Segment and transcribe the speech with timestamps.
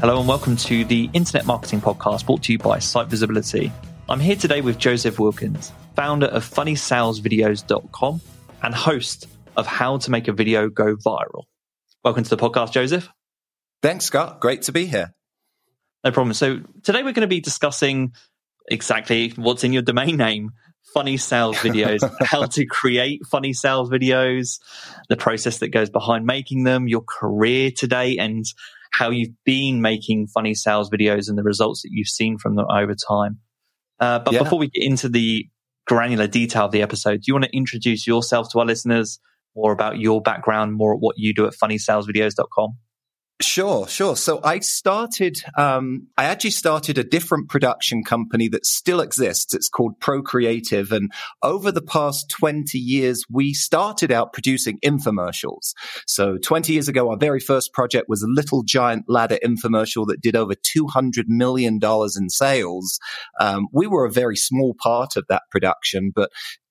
[0.00, 3.70] Hello and welcome to the Internet Marketing Podcast brought to you by Site Visibility.
[4.08, 8.22] I'm here today with Joseph Wilkins, founder of funnysalesvideos.com
[8.62, 9.26] and host
[9.58, 11.42] of How to Make a Video Go Viral.
[12.02, 13.10] Welcome to the podcast, Joseph.
[13.82, 14.40] Thanks, Scott.
[14.40, 15.12] Great to be here.
[16.02, 16.32] No problem.
[16.32, 18.14] So today we're going to be discussing
[18.70, 20.52] exactly what's in your domain name,
[20.94, 24.60] funny sales videos, how to create funny sales videos,
[25.10, 28.46] the process that goes behind making them, your career today, and
[28.92, 32.66] how you've been making funny sales videos and the results that you've seen from them
[32.70, 33.38] over time.
[33.98, 34.42] Uh, but yeah.
[34.42, 35.46] before we get into the
[35.86, 39.18] granular detail of the episode, do you want to introduce yourself to our listeners,
[39.54, 42.76] more about your background, more at what you do at funnysalesvideos.com?
[43.42, 44.16] Sure, sure.
[44.16, 49.54] So I started, um, I actually started a different production company that still exists.
[49.54, 50.92] It's called Procreative.
[50.92, 51.10] And
[51.42, 55.72] over the past 20 years, we started out producing infomercials.
[56.06, 60.20] So 20 years ago, our very first project was a little giant ladder infomercial that
[60.20, 62.98] did over $200 million in sales.
[63.40, 66.30] Um, we were a very small part of that production, but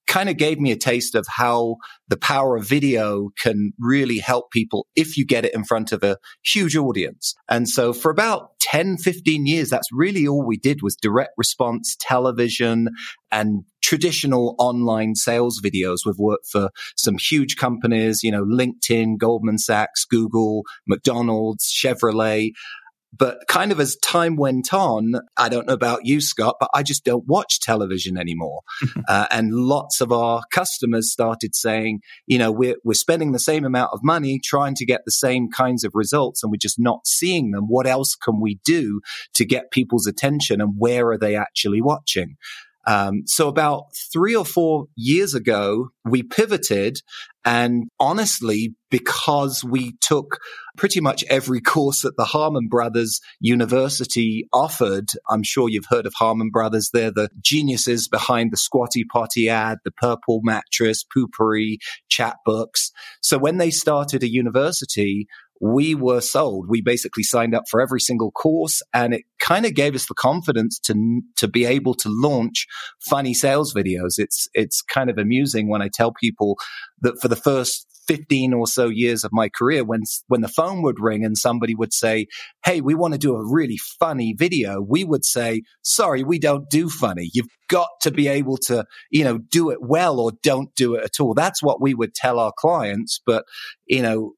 [0.10, 1.78] kind of gave me a taste of how
[2.08, 6.04] the power of video can really help people if you get it in front of
[6.04, 7.36] a huge audience.
[7.48, 11.96] And so for about 10, 15 years, that's really all we did was direct response
[12.00, 12.90] television
[13.32, 16.00] and traditional online sales videos.
[16.06, 22.52] We've worked for some huge companies, you know, LinkedIn, Goldman Sachs, Google, McDonald's, Chevrolet.
[23.18, 26.84] But kind of as time went on, I don't know about you, Scott, but I
[26.84, 28.62] just don't watch television anymore.
[29.08, 33.66] uh, and lots of our customers started saying, you know, we're, we're spending the same
[33.66, 37.08] amount of money trying to get the same kinds of results and we're just not
[37.08, 37.66] seeing them.
[37.68, 39.02] What else can we do
[39.34, 42.38] to get people's attention and where are they actually watching?
[42.88, 47.00] Um, so about three or four years ago, we pivoted
[47.46, 50.40] and honestly, because we took
[50.78, 56.14] pretty much every course that the Harmon Brothers University offered, I'm sure you've heard of
[56.16, 56.90] Harmon Brothers.
[56.94, 61.78] They're the geniuses behind the Squatty Potty ad, the purple mattress, Poo-Pourri,
[62.12, 62.92] Chatbooks.
[63.22, 65.28] So when they started a university,
[65.60, 66.68] we were sold.
[66.70, 70.14] We basically signed up for every single course and it kind of gave us the
[70.14, 72.66] confidence to, to be able to launch
[73.10, 74.18] funny sales videos.
[74.18, 76.58] It's, it's kind of amusing when I tell people
[77.02, 80.82] that for the first 15 or so years of my career when when the phone
[80.82, 82.26] would ring and somebody would say
[82.66, 86.72] hey we want to do a really funny video we would say sorry we don't
[86.72, 90.74] do funny you've got to be able to you know do it well or don't
[90.74, 93.46] do it at all that's what we would tell our clients but
[93.86, 94.32] you know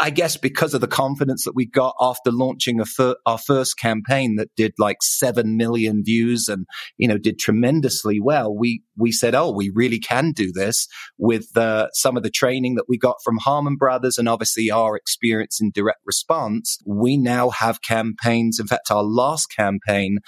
[0.00, 4.36] I guess because of the confidence that we got after launching fir- our first campaign
[4.36, 6.66] that did like 7 million views and,
[6.96, 10.88] you know, did tremendously well, we, we said, oh, we really can do this
[11.18, 14.96] with uh, some of the training that we got from Harmon Brothers and obviously our
[14.96, 16.78] experience in direct response.
[16.84, 18.58] We now have campaigns.
[18.58, 20.18] In fact, our last campaign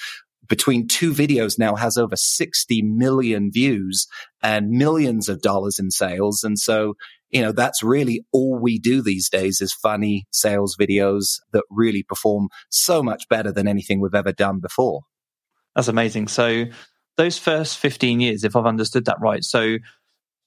[0.49, 4.07] between two videos now has over 60 million views
[4.43, 6.43] and millions of dollars in sales.
[6.43, 6.95] And so,
[7.31, 12.03] you know, that's really all we do these days is funny sales videos that really
[12.03, 15.03] perform so much better than anything we've ever done before.
[15.75, 16.29] That's amazing.
[16.29, 16.65] So
[17.17, 19.79] those first 15 years, if I've understood that right, so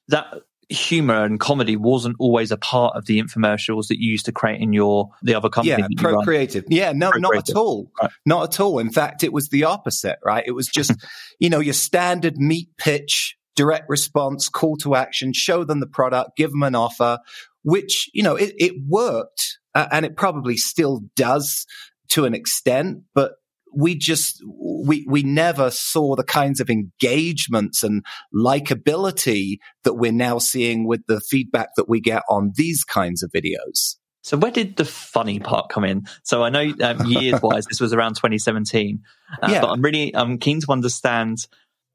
[0.07, 0.33] that
[0.71, 4.61] humor and comedy wasn't always a part of the infomercials that you used to create
[4.61, 5.85] in your the other company.
[5.89, 6.65] Yeah, Procreative.
[6.69, 7.91] Yeah, no, not at all.
[8.01, 8.11] Right.
[8.25, 8.79] Not at all.
[8.79, 10.43] In fact, it was the opposite, right?
[10.45, 10.93] It was just,
[11.39, 16.38] you know, your standard meat pitch direct response, call to action, show them the product,
[16.38, 17.19] give them an offer.
[17.63, 21.65] which, you know, it, it worked uh, and it probably still does
[22.09, 23.33] to an extent, but
[23.74, 28.03] we just we we never saw the kinds of engagements and
[28.36, 33.31] likability that we're now seeing with the feedback that we get on these kinds of
[33.31, 33.95] videos.
[34.24, 36.03] So where did the funny part come in?
[36.24, 39.01] So I know um, years wise, this was around 2017,
[39.42, 39.62] uh, yeah.
[39.62, 41.48] but I'm really I'm keen to understand.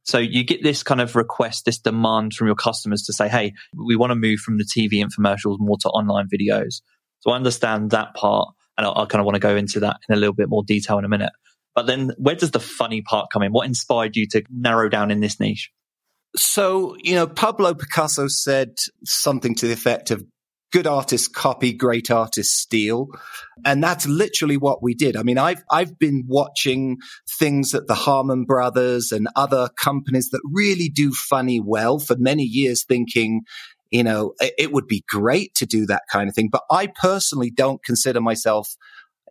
[0.06, 3.54] So you get this kind of request, this demand from your customers to say, "Hey,
[3.74, 6.80] we want to move from the TV infomercials more to online videos."
[7.20, 8.48] So I understand that part,
[8.78, 10.62] and I, I kind of want to go into that in a little bit more
[10.64, 11.32] detail in a minute.
[11.74, 13.52] But then where does the funny part come in?
[13.52, 15.70] What inspired you to narrow down in this niche?
[16.36, 20.24] So, you know, Pablo Picasso said something to the effect of
[20.76, 23.08] good artists copy, great artists steal.
[23.64, 25.16] And that's literally what we did.
[25.16, 26.98] I mean, I've, I've been watching
[27.38, 32.42] things that the Harmon brothers and other companies that really do funny well for many
[32.42, 33.44] years thinking,
[33.90, 36.50] you know, it, would be great to do that kind of thing.
[36.52, 38.68] But I personally don't consider myself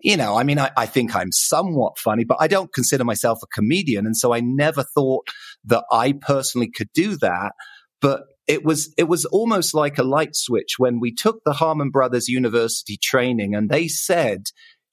[0.01, 3.39] you know, I mean, I, I, think I'm somewhat funny, but I don't consider myself
[3.41, 4.06] a comedian.
[4.06, 5.30] And so I never thought
[5.63, 7.53] that I personally could do that.
[8.01, 11.89] But it was, it was almost like a light switch when we took the Harmon
[11.89, 14.44] Brothers University training and they said,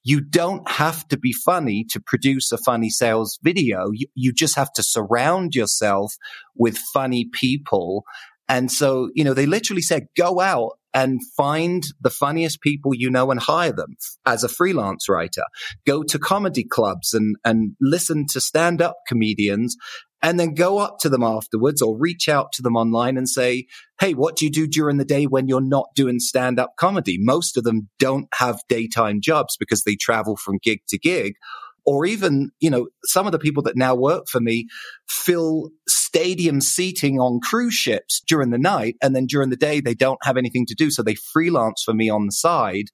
[0.03, 3.89] you don't have to be funny to produce a funny sales video.
[3.93, 6.15] You, you just have to surround yourself
[6.55, 8.03] with funny people.
[8.49, 13.09] And so, you know, they literally said, go out and find the funniest people you
[13.09, 13.95] know and hire them
[14.25, 15.43] as a freelance writer.
[15.87, 19.75] Go to comedy clubs and, and listen to stand up comedians
[20.23, 23.67] and then go up to them afterwards or reach out to them online and say,
[23.99, 27.17] Hey, what do you do during the day when you're not doing stand up comedy?
[27.19, 31.33] Most of them don't have daytime jobs because they travel from gig to gig
[31.85, 34.67] or even, you know, some of the people that now work for me
[35.07, 38.95] fill stadium seating on cruise ships during the night.
[39.01, 40.91] And then during the day, they don't have anything to do.
[40.91, 42.85] So they freelance for me on the side.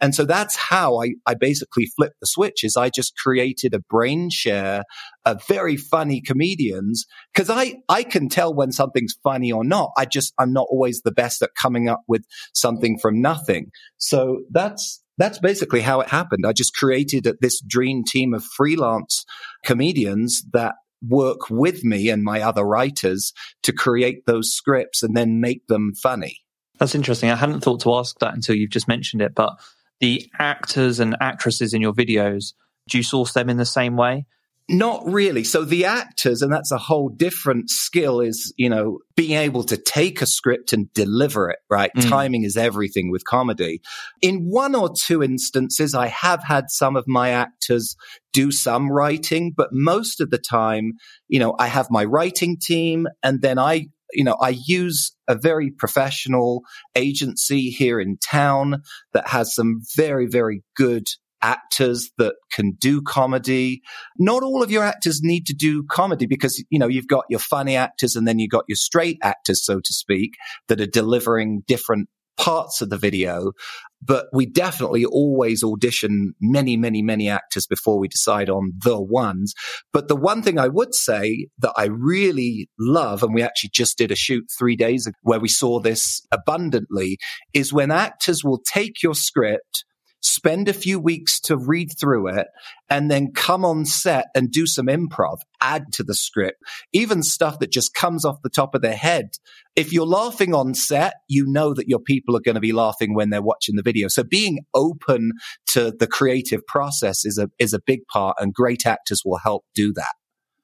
[0.00, 3.80] And so that's how I, I basically flipped the switch is I just created a
[3.80, 4.84] brain share
[5.24, 7.04] of very funny comedians.
[7.34, 9.90] Cause I, I can tell when something's funny or not.
[9.98, 12.22] I just, I'm not always the best at coming up with
[12.54, 13.70] something from nothing.
[13.98, 16.46] So that's, that's basically how it happened.
[16.46, 19.24] I just created this dream team of freelance
[19.64, 20.76] comedians that
[21.06, 23.32] work with me and my other writers
[23.62, 26.38] to create those scripts and then make them funny.
[26.78, 27.30] That's interesting.
[27.30, 29.52] I hadn't thought to ask that until you've just mentioned it, but
[30.00, 32.52] the actors and actresses in your videos,
[32.88, 34.26] do you source them in the same way?
[34.70, 35.44] Not really.
[35.44, 39.78] So the actors, and that's a whole different skill is, you know, being able to
[39.78, 41.90] take a script and deliver it, right?
[41.96, 42.08] Mm.
[42.10, 43.80] Timing is everything with comedy.
[44.20, 47.96] In one or two instances, I have had some of my actors
[48.34, 50.92] do some writing, but most of the time,
[51.28, 55.34] you know, I have my writing team and then I, you know, I use a
[55.34, 56.60] very professional
[56.94, 58.82] agency here in town
[59.14, 61.06] that has some very, very good
[61.42, 63.82] actors that can do comedy.
[64.18, 67.40] Not all of your actors need to do comedy because, you know, you've got your
[67.40, 70.34] funny actors and then you've got your straight actors, so to speak,
[70.68, 72.08] that are delivering different
[72.38, 73.52] parts of the video.
[74.00, 79.54] But we definitely always audition many, many, many actors before we decide on the ones.
[79.92, 83.98] But the one thing I would say that I really love, and we actually just
[83.98, 87.18] did a shoot three days where we saw this abundantly,
[87.52, 89.84] is when actors will take your script
[90.20, 92.48] spend a few weeks to read through it
[92.90, 96.58] and then come on set and do some improv, add to the script,
[96.92, 99.30] even stuff that just comes off the top of their head.
[99.76, 103.14] If you're laughing on set, you know that your people are going to be laughing
[103.14, 104.08] when they're watching the video.
[104.08, 105.32] So being open
[105.68, 109.64] to the creative process is a, is a big part and great actors will help
[109.74, 110.14] do that.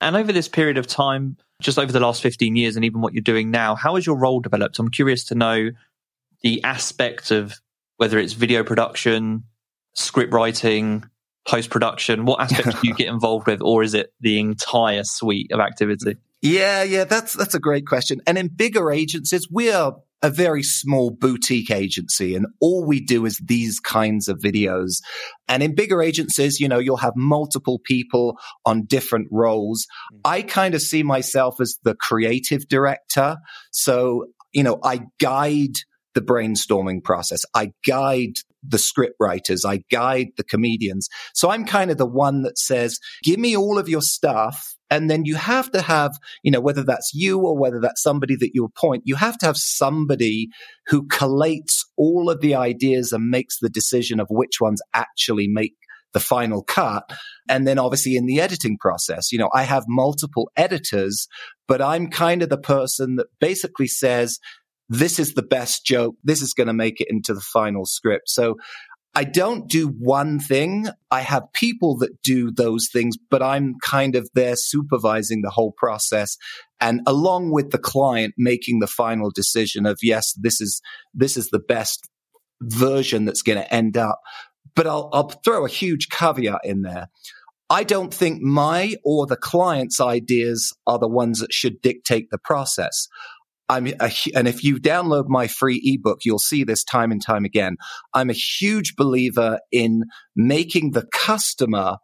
[0.00, 3.14] And over this period of time, just over the last 15 years and even what
[3.14, 4.78] you're doing now, how has your role developed?
[4.78, 5.70] I'm curious to know
[6.42, 7.54] the aspect of
[7.96, 9.44] whether it's video production,
[9.94, 11.04] script writing,
[11.46, 12.24] post production?
[12.24, 16.16] What aspects do you get involved with, or is it the entire suite of activity?
[16.42, 18.20] Yeah, yeah, that's that's a great question.
[18.26, 23.26] And in bigger agencies, we are a very small boutique agency and all we do
[23.26, 25.02] is these kinds of videos.
[25.48, 29.86] And in bigger agencies, you know, you'll have multiple people on different roles.
[30.14, 30.20] Mm.
[30.24, 33.36] I kind of see myself as the creative director.
[33.70, 35.74] So, you know, I guide
[36.14, 37.44] the brainstorming process.
[37.54, 39.64] I guide the script writers.
[39.64, 41.08] I guide the comedians.
[41.34, 44.74] So I'm kind of the one that says, give me all of your stuff.
[44.90, 48.36] And then you have to have, you know, whether that's you or whether that's somebody
[48.36, 50.48] that you appoint, you have to have somebody
[50.86, 55.74] who collates all of the ideas and makes the decision of which ones actually make
[56.12, 57.10] the final cut.
[57.48, 61.26] And then obviously in the editing process, you know, I have multiple editors,
[61.66, 64.38] but I'm kind of the person that basically says,
[64.88, 66.16] this is the best joke.
[66.24, 68.28] This is going to make it into the final script.
[68.28, 68.56] So
[69.14, 70.88] I don't do one thing.
[71.10, 75.72] I have people that do those things, but I'm kind of there supervising the whole
[75.76, 76.36] process
[76.80, 80.82] and along with the client making the final decision of yes, this is,
[81.14, 82.08] this is the best
[82.60, 84.20] version that's going to end up.
[84.74, 87.08] But I'll, I'll throw a huge caveat in there.
[87.70, 92.38] I don't think my or the client's ideas are the ones that should dictate the
[92.38, 93.08] process.
[93.68, 97.44] I'm a, and if you download my free ebook, you'll see this time and time
[97.44, 97.76] again.
[98.12, 100.04] I'm a huge believer in
[100.36, 101.96] making the customer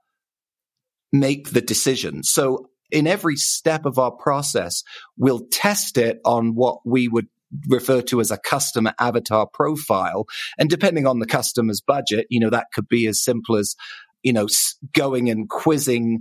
[1.13, 2.23] make the decision.
[2.23, 4.83] So in every step of our process,
[5.17, 7.27] we'll test it on what we would
[7.69, 10.27] refer to as a customer avatar profile.
[10.59, 13.75] And depending on the customer's budget, you know, that could be as simple as,
[14.23, 14.47] you know,
[14.95, 16.21] going and quizzing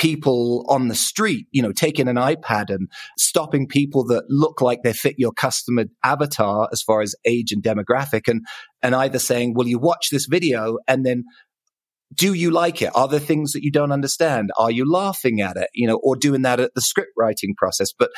[0.00, 2.88] people on the street, you know, taking an iPad and
[3.18, 7.62] stopping people that look like they fit your customer avatar as far as age and
[7.62, 8.40] demographic and,
[8.82, 10.78] and either saying, will you watch this video?
[10.88, 11.24] And then
[12.14, 12.90] do you like it?
[12.96, 14.52] Are there things that you don't understand?
[14.56, 15.68] Are you laughing at it?
[15.74, 17.92] You know, or doing that at the script writing process?
[17.92, 18.08] But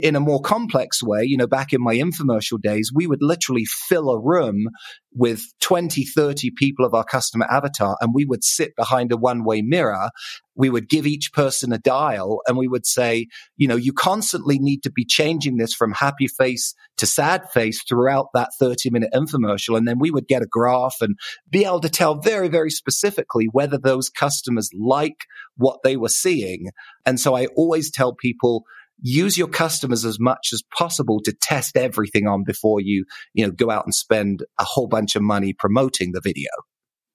[0.00, 3.64] in a more complex way, you know, back in my infomercial days, we would literally
[3.64, 4.68] fill a room
[5.12, 9.42] with 20, 30 people of our customer avatar and we would sit behind a one
[9.42, 10.10] way mirror.
[10.54, 13.26] We would give each person a dial and we would say,
[13.56, 17.82] you know, you constantly need to be changing this from happy face to sad face
[17.82, 19.76] throughout that 30 minute infomercial.
[19.76, 21.16] And then we would get a graph and
[21.50, 25.24] be able to tell very, very specifically whether those customers like
[25.56, 26.68] what they were seeing.
[27.04, 28.62] And so I always tell people,
[29.00, 33.52] use your customers as much as possible to test everything on before you, you know,
[33.52, 36.50] go out and spend a whole bunch of money promoting the video.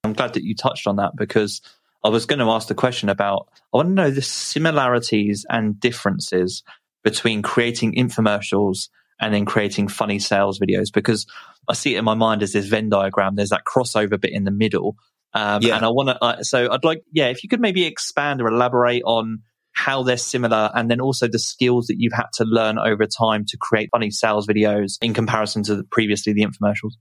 [0.03, 1.61] I'm glad that you touched on that because
[2.03, 5.79] I was going to ask the question about, I want to know the similarities and
[5.79, 6.63] differences
[7.03, 11.25] between creating infomercials and then creating funny sales videos because
[11.69, 13.35] I see it in my mind as this Venn diagram.
[13.35, 14.95] There's that crossover bit in the middle.
[15.33, 15.77] Um, yeah.
[15.77, 18.47] And I want to, uh, so I'd like, yeah, if you could maybe expand or
[18.47, 19.39] elaborate on
[19.73, 23.45] how they're similar and then also the skills that you've had to learn over time
[23.47, 26.93] to create funny sales videos in comparison to the, previously the infomercials?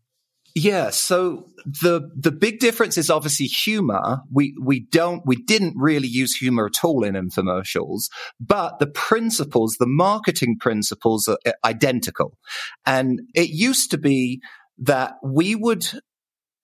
[0.55, 4.21] Yeah, so the the big difference is obviously humor.
[4.31, 9.77] We we don't we didn't really use humor at all in infomercials, but the principles,
[9.79, 12.37] the marketing principles are identical.
[12.85, 14.43] And it used to be
[14.79, 15.87] that we would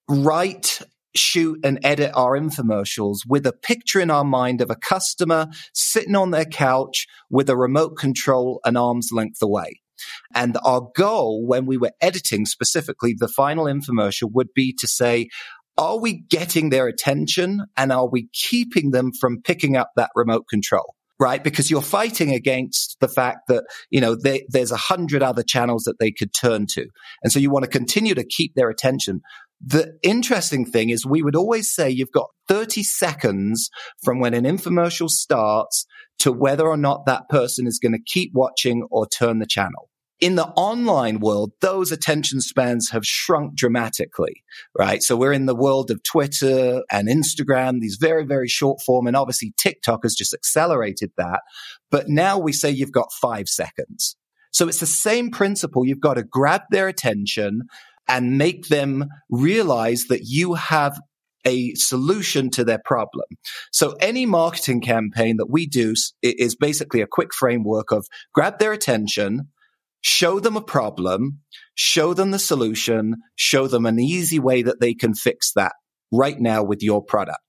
[0.07, 0.81] write
[1.15, 6.17] shoot and edit our infomercials with a picture in our mind of a customer sitting
[6.17, 9.81] on their couch with a remote control an arm's length away.
[10.35, 15.29] And our goal when we were editing specifically the final infomercial would be to say,
[15.77, 20.45] are we getting their attention and are we keeping them from picking up that remote
[20.49, 20.95] control?
[21.21, 21.43] Right?
[21.43, 25.83] Because you're fighting against the fact that, you know, they, there's a hundred other channels
[25.85, 26.87] that they could turn to.
[27.25, 29.23] And so you want to continue to keep their attention.
[29.61, 33.71] The interesting thing is we would always say you've got 30 seconds
[34.03, 35.85] from when an infomercial starts
[36.21, 39.89] to whether or not that person is going to keep watching or turn the channel.
[40.21, 44.43] In the online world, those attention spans have shrunk dramatically,
[44.77, 45.01] right?
[45.01, 49.07] So we're in the world of Twitter and Instagram, these very, very short form.
[49.07, 51.43] And obviously TikTok has just accelerated that.
[51.89, 54.17] But now we say you've got five seconds.
[54.51, 55.87] So it's the same principle.
[55.87, 57.63] You've got to grab their attention
[58.09, 60.99] and make them realize that you have
[61.47, 63.27] a solution to their problem.
[63.73, 68.73] So any marketing campaign that we do is basically a quick framework of grab their
[68.73, 69.49] attention,
[70.01, 71.41] show them a problem,
[71.75, 75.73] show them the solution, show them an easy way that they can fix that
[76.13, 77.41] right now with your product.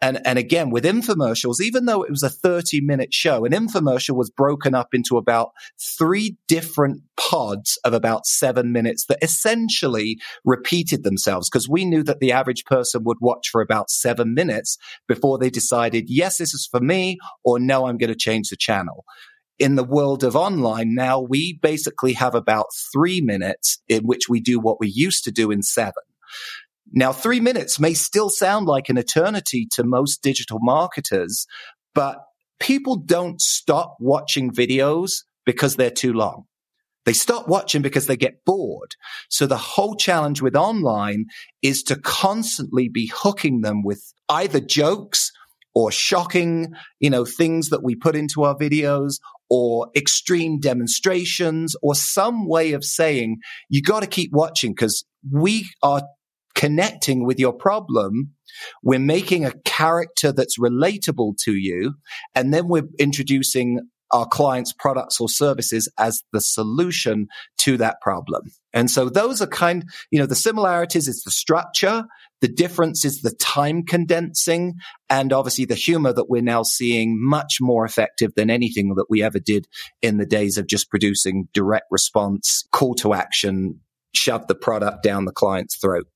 [0.00, 4.16] And, and again, with infomercials, even though it was a 30 minute show, an infomercial
[4.16, 5.50] was broken up into about
[5.98, 12.20] three different pods of about seven minutes that essentially repeated themselves because we knew that
[12.20, 16.68] the average person would watch for about seven minutes before they decided, yes, this is
[16.70, 19.04] for me or no, I'm going to change the channel
[19.58, 24.40] in the world of online now, we basically have about three minutes in which we
[24.40, 26.02] do what we used to do in seven.
[26.92, 31.46] Now, three minutes may still sound like an eternity to most digital marketers,
[31.94, 32.18] but
[32.60, 36.44] people don't stop watching videos because they're too long.
[37.04, 38.96] They stop watching because they get bored.
[39.30, 41.26] So the whole challenge with online
[41.62, 45.30] is to constantly be hooking them with either jokes
[45.72, 51.94] or shocking, you know, things that we put into our videos or extreme demonstrations or
[51.94, 53.36] some way of saying
[53.68, 56.02] you got to keep watching because we are
[56.56, 58.32] connecting with your problem.
[58.82, 61.94] We're making a character that's relatable to you.
[62.34, 67.26] And then we're introducing our clients' products or services as the solution
[67.58, 68.50] to that problem.
[68.72, 72.04] And so those are kind, you know, the similarities is the structure.
[72.40, 74.74] The difference is the time condensing
[75.10, 79.22] and obviously the humor that we're now seeing much more effective than anything that we
[79.22, 79.66] ever did
[80.02, 83.80] in the days of just producing direct response, call to action,
[84.14, 86.06] shove the product down the client's throat.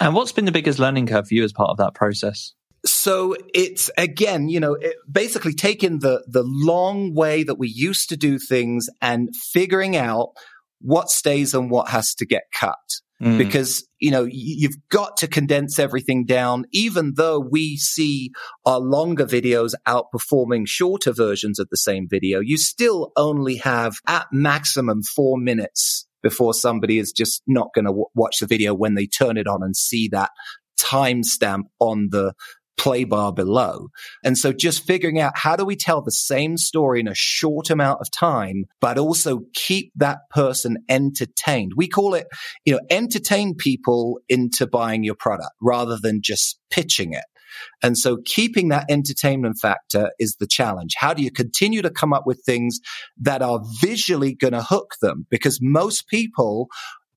[0.00, 2.52] And what's been the biggest learning curve for you as part of that process?
[2.86, 8.08] so it's again, you know, it, basically taking the the long way that we used
[8.10, 10.30] to do things and figuring out
[10.80, 12.76] what stays and what has to get cut.
[13.20, 13.36] Mm.
[13.36, 18.30] Because, you know, you've got to condense everything down, even though we see
[18.64, 24.28] our longer videos outperforming shorter versions of the same video, you still only have at
[24.30, 28.94] maximum four minutes before somebody is just not going to w- watch the video when
[28.94, 30.30] they turn it on and see that
[30.78, 32.32] timestamp on the
[32.78, 33.88] play bar below.
[34.24, 37.70] And so just figuring out how do we tell the same story in a short
[37.70, 41.72] amount of time, but also keep that person entertained.
[41.76, 42.28] We call it,
[42.64, 47.24] you know, entertain people into buying your product rather than just pitching it.
[47.82, 50.94] And so keeping that entertainment factor is the challenge.
[50.96, 52.80] How do you continue to come up with things
[53.20, 55.26] that are visually going to hook them?
[55.30, 56.68] Because most people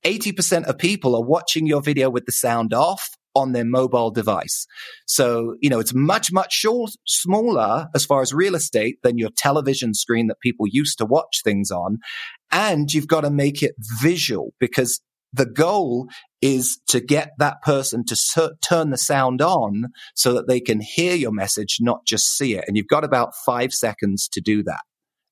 [0.04, 4.66] 80% of people are watching your video with the sound off on their mobile device.
[5.06, 9.30] So, you know, it's much, much short, smaller as far as real estate than your
[9.36, 11.98] television screen that people used to watch things on.
[12.50, 15.00] And you've got to make it visual because
[15.32, 16.08] the goal
[16.40, 20.80] is to get that person to ser- turn the sound on so that they can
[20.80, 22.64] hear your message, not just see it.
[22.66, 24.80] And you've got about five seconds to do that.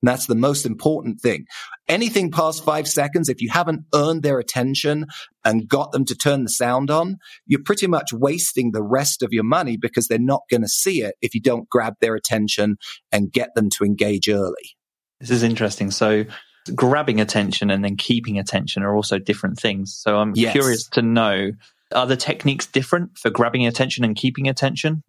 [0.01, 1.45] And that's the most important thing.
[1.87, 5.05] Anything past five seconds, if you haven't earned their attention
[5.45, 9.29] and got them to turn the sound on, you're pretty much wasting the rest of
[9.31, 12.77] your money because they're not going to see it if you don't grab their attention
[13.11, 14.75] and get them to engage early.
[15.19, 15.91] This is interesting.
[15.91, 16.25] So
[16.75, 19.93] grabbing attention and then keeping attention are also different things.
[19.95, 20.51] So I'm yes.
[20.51, 21.51] curious to know,
[21.93, 25.03] are the techniques different for grabbing attention and keeping attention?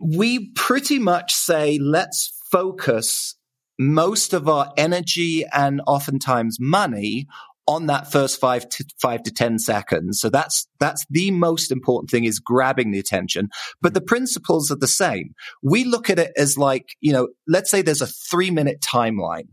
[0.00, 3.36] We pretty much say, let's focus
[3.78, 7.26] most of our energy and oftentimes money
[7.68, 10.20] on that first five to five to 10 seconds.
[10.20, 13.48] So that's, that's the most important thing is grabbing the attention.
[13.82, 15.34] But the principles are the same.
[15.62, 19.48] We look at it as like, you know, let's say there's a three minute timeline.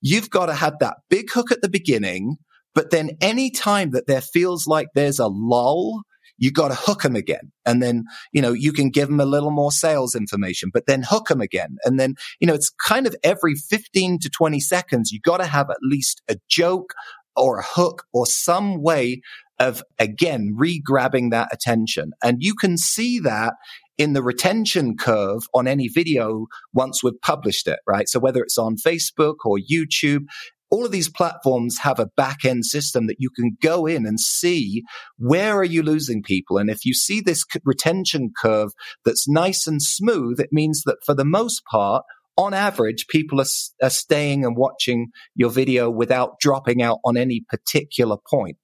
[0.00, 2.36] You've got to have that big hook at the beginning,
[2.74, 6.02] but then any time that there feels like there's a lull,
[6.38, 7.50] you got to hook them again.
[7.66, 11.02] And then, you know, you can give them a little more sales information, but then
[11.02, 11.76] hook them again.
[11.84, 15.46] And then, you know, it's kind of every 15 to 20 seconds, you got to
[15.46, 16.94] have at least a joke
[17.34, 19.20] or a hook or some way
[19.58, 22.12] of again re-grabbing that attention.
[22.22, 23.54] And you can see that
[23.98, 28.08] in the retention curve on any video once we've published it, right?
[28.08, 30.22] So whether it's on Facebook or YouTube,
[30.70, 34.20] all of these platforms have a back end system that you can go in and
[34.20, 34.82] see
[35.16, 36.58] where are you losing people.
[36.58, 38.70] And if you see this retention curve
[39.04, 42.04] that's nice and smooth, it means that for the most part,
[42.36, 43.46] on average, people are,
[43.82, 48.58] are staying and watching your video without dropping out on any particular point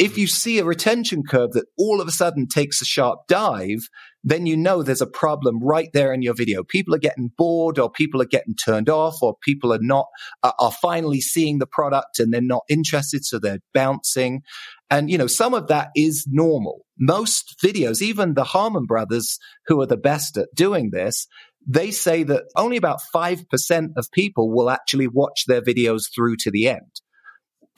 [0.00, 3.86] if you see a retention curve that all of a sudden takes a sharp dive,
[4.22, 6.62] then you know there's a problem right there in your video.
[6.62, 10.06] People are getting bored or people are getting turned off or people are not,
[10.42, 13.24] uh, are finally seeing the product and they're not interested.
[13.24, 14.42] So they're bouncing.
[14.90, 16.84] And, you know, some of that is normal.
[16.98, 21.26] Most videos, even the Harmon brothers, who are the best at doing this,
[21.66, 26.50] they say that only about 5% of people will actually watch their videos through to
[26.50, 27.00] the end.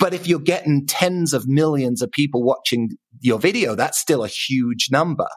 [0.02, 4.28] But if you're getting tens of millions of people watching your video, that's still a
[4.28, 5.28] huge number.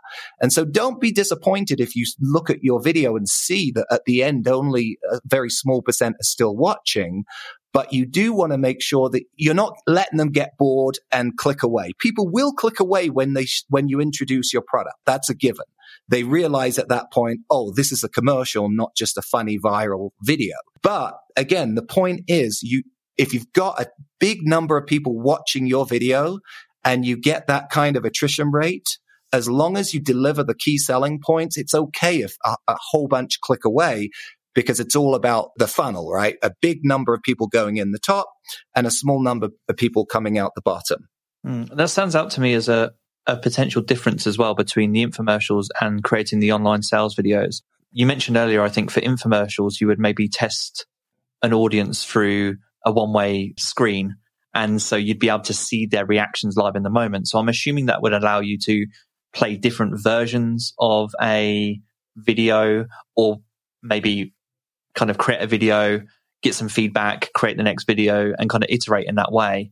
[0.41, 4.05] And so don't be disappointed if you look at your video and see that at
[4.07, 7.25] the end, only a very small percent are still watching.
[7.73, 11.37] But you do want to make sure that you're not letting them get bored and
[11.37, 11.91] click away.
[11.99, 14.95] People will click away when they, when you introduce your product.
[15.05, 15.65] That's a given.
[16.07, 20.09] They realize at that point, oh, this is a commercial, not just a funny viral
[20.23, 20.55] video.
[20.81, 22.81] But again, the point is you,
[23.17, 23.87] if you've got a
[24.19, 26.39] big number of people watching your video
[26.83, 28.97] and you get that kind of attrition rate,
[29.33, 33.07] as long as you deliver the key selling points, it's okay if a, a whole
[33.07, 34.09] bunch click away
[34.53, 36.37] because it's all about the funnel, right?
[36.41, 38.27] A big number of people going in the top
[38.73, 41.09] and a small number of people coming out the bottom.
[41.45, 42.93] Mm, that stands out to me as a,
[43.27, 47.61] a potential difference as well between the infomercials and creating the online sales videos.
[47.91, 50.85] You mentioned earlier, I think for infomercials, you would maybe test
[51.41, 54.15] an audience through a one way screen.
[54.53, 57.27] And so you'd be able to see their reactions live in the moment.
[57.27, 58.85] So I'm assuming that would allow you to
[59.33, 61.79] play different versions of a
[62.15, 63.41] video or
[63.83, 64.33] maybe
[64.95, 66.01] kind of create a video,
[66.41, 69.71] get some feedback, create the next video, and kind of iterate in that way.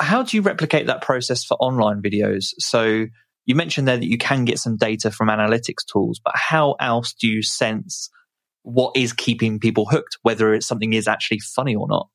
[0.00, 2.54] How do you replicate that process for online videos?
[2.58, 3.06] So
[3.44, 7.12] you mentioned there that you can get some data from analytics tools, but how else
[7.12, 8.08] do you sense
[8.62, 12.08] what is keeping people hooked, whether it's something is actually funny or not?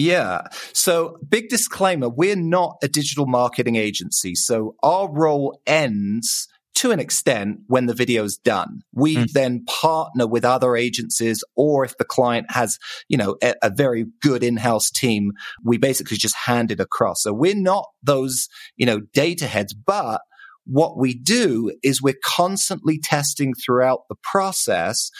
[0.00, 0.42] Yeah.
[0.72, 2.08] So big disclaimer.
[2.08, 4.34] We're not a digital marketing agency.
[4.34, 8.80] So our role ends to an extent when the video is done.
[8.94, 9.32] We mm.
[9.32, 14.06] then partner with other agencies or if the client has, you know, a, a, very
[14.22, 15.32] good in-house team,
[15.62, 17.22] we basically just hand it across.
[17.22, 20.22] So we're not those, you know, data heads, but
[20.64, 25.10] what we do is we're constantly testing throughout the process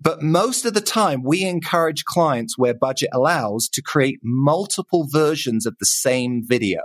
[0.00, 5.66] but most of the time, we encourage clients where budget allows to create multiple versions
[5.66, 6.80] of the same video.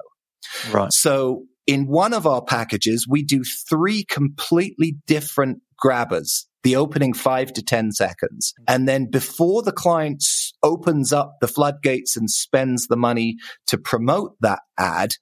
[0.72, 0.92] Right.
[0.92, 7.54] So in one of our packages, we do three completely different grabbers, the opening five
[7.54, 8.54] to 10 seconds.
[8.58, 8.64] Hmm.
[8.68, 10.24] And then before the client
[10.62, 15.14] opens up the floodgates and spends the money to promote that ad,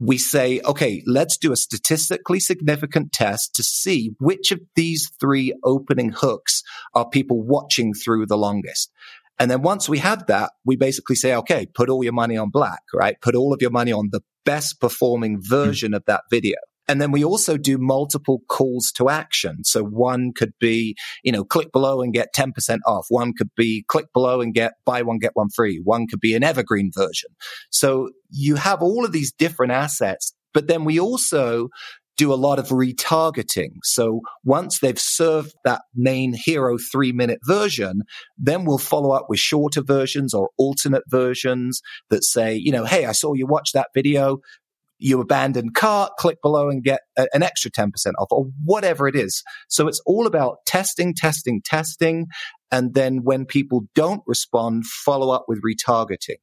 [0.00, 5.52] we say, okay, let's do a statistically significant test to see which of these three
[5.64, 6.62] opening hooks
[6.94, 8.92] are people watching through the longest.
[9.38, 12.50] And then once we have that, we basically say, okay, put all your money on
[12.50, 13.20] black, right?
[13.20, 15.96] Put all of your money on the best performing version mm.
[15.96, 16.56] of that video.
[16.88, 19.62] And then we also do multiple calls to action.
[19.62, 23.06] So one could be, you know, click below and get 10% off.
[23.10, 25.80] One could be click below and get buy one, get one free.
[25.84, 27.30] One could be an evergreen version.
[27.70, 31.68] So you have all of these different assets, but then we also
[32.16, 33.74] do a lot of retargeting.
[33.84, 38.02] So once they've served that main hero three minute version,
[38.36, 43.06] then we'll follow up with shorter versions or alternate versions that say, you know, Hey,
[43.06, 44.40] I saw you watch that video
[44.98, 49.16] you abandon cart, click below and get a, an extra 10% off or whatever it
[49.16, 49.42] is.
[49.68, 52.26] So it's all about testing, testing, testing.
[52.70, 56.38] And then when people don't respond, follow up with retargeting.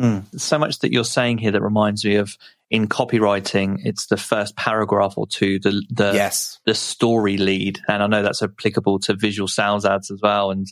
[0.00, 0.40] Mm.
[0.40, 2.36] So much that you're saying here that reminds me of
[2.70, 6.60] in copywriting, it's the first paragraph or two, the the yes.
[6.64, 10.50] the story lead, and I know that's applicable to visual sales ads as well.
[10.52, 10.66] And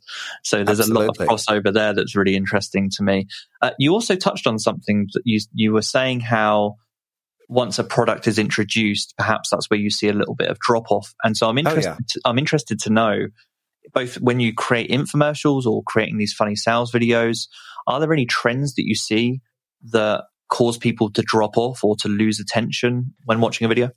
[0.45, 1.05] so there's Absolutely.
[1.05, 3.27] a lot of crossover there that's really interesting to me.
[3.61, 6.77] Uh, you also touched on something that you you were saying how
[7.49, 10.91] once a product is introduced, perhaps that's where you see a little bit of drop
[10.91, 11.15] off.
[11.25, 11.91] And so I'm interested.
[11.91, 12.07] Oh, yeah.
[12.09, 13.27] to, I'm interested to know
[13.93, 17.49] both when you create infomercials or creating these funny sales videos,
[17.87, 19.41] are there any trends that you see
[19.91, 23.91] that cause people to drop off or to lose attention when watching a video?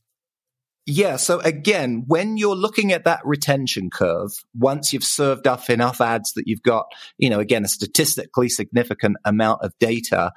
[0.87, 1.17] Yeah.
[1.17, 6.33] So again, when you're looking at that retention curve, once you've served up enough ads
[6.33, 6.85] that you've got,
[7.17, 10.31] you know, again, a statistically significant amount of data,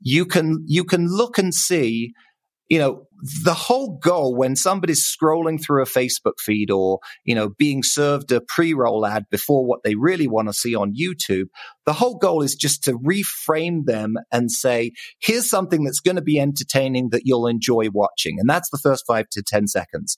[0.00, 2.12] you can, you can look and see
[2.68, 3.05] you know,
[3.44, 8.30] the whole goal when somebody's scrolling through a Facebook feed or, you know, being served
[8.32, 11.46] a pre-roll ad before what they really want to see on YouTube,
[11.86, 16.22] the whole goal is just to reframe them and say, here's something that's going to
[16.22, 18.38] be entertaining that you'll enjoy watching.
[18.38, 20.16] And that's the first five to 10 seconds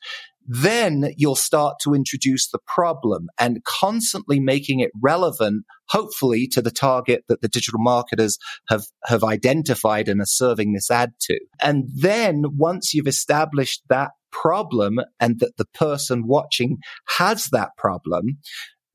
[0.48, 6.70] then you'll start to introduce the problem and constantly making it relevant, hopefully to the
[6.70, 11.38] target that the digital marketers have, have identified and are serving this ad to.
[11.60, 16.78] And then once you've established that problem and that the person watching
[17.18, 18.38] has that problem,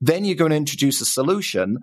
[0.02, 1.78] then you're going to introduce a solution.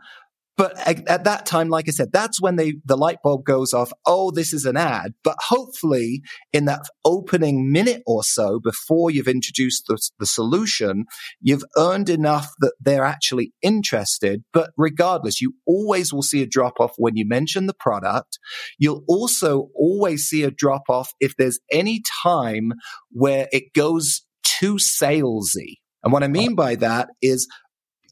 [0.57, 3.73] But at, at, that time, like I said, that's when they, the light bulb goes
[3.73, 3.93] off.
[4.05, 5.13] Oh, this is an ad.
[5.25, 6.21] But hopefully
[6.53, 11.05] in that opening minute or so before you've introduced the, the solution,
[11.41, 14.43] you've earned enough that they're actually interested.
[14.53, 18.39] But regardless, you always will see a drop off when you mention the product.
[18.79, 22.73] You'll also always see a drop off if there's any time
[23.11, 25.77] where it goes too salesy.
[26.03, 27.47] And what I mean by that is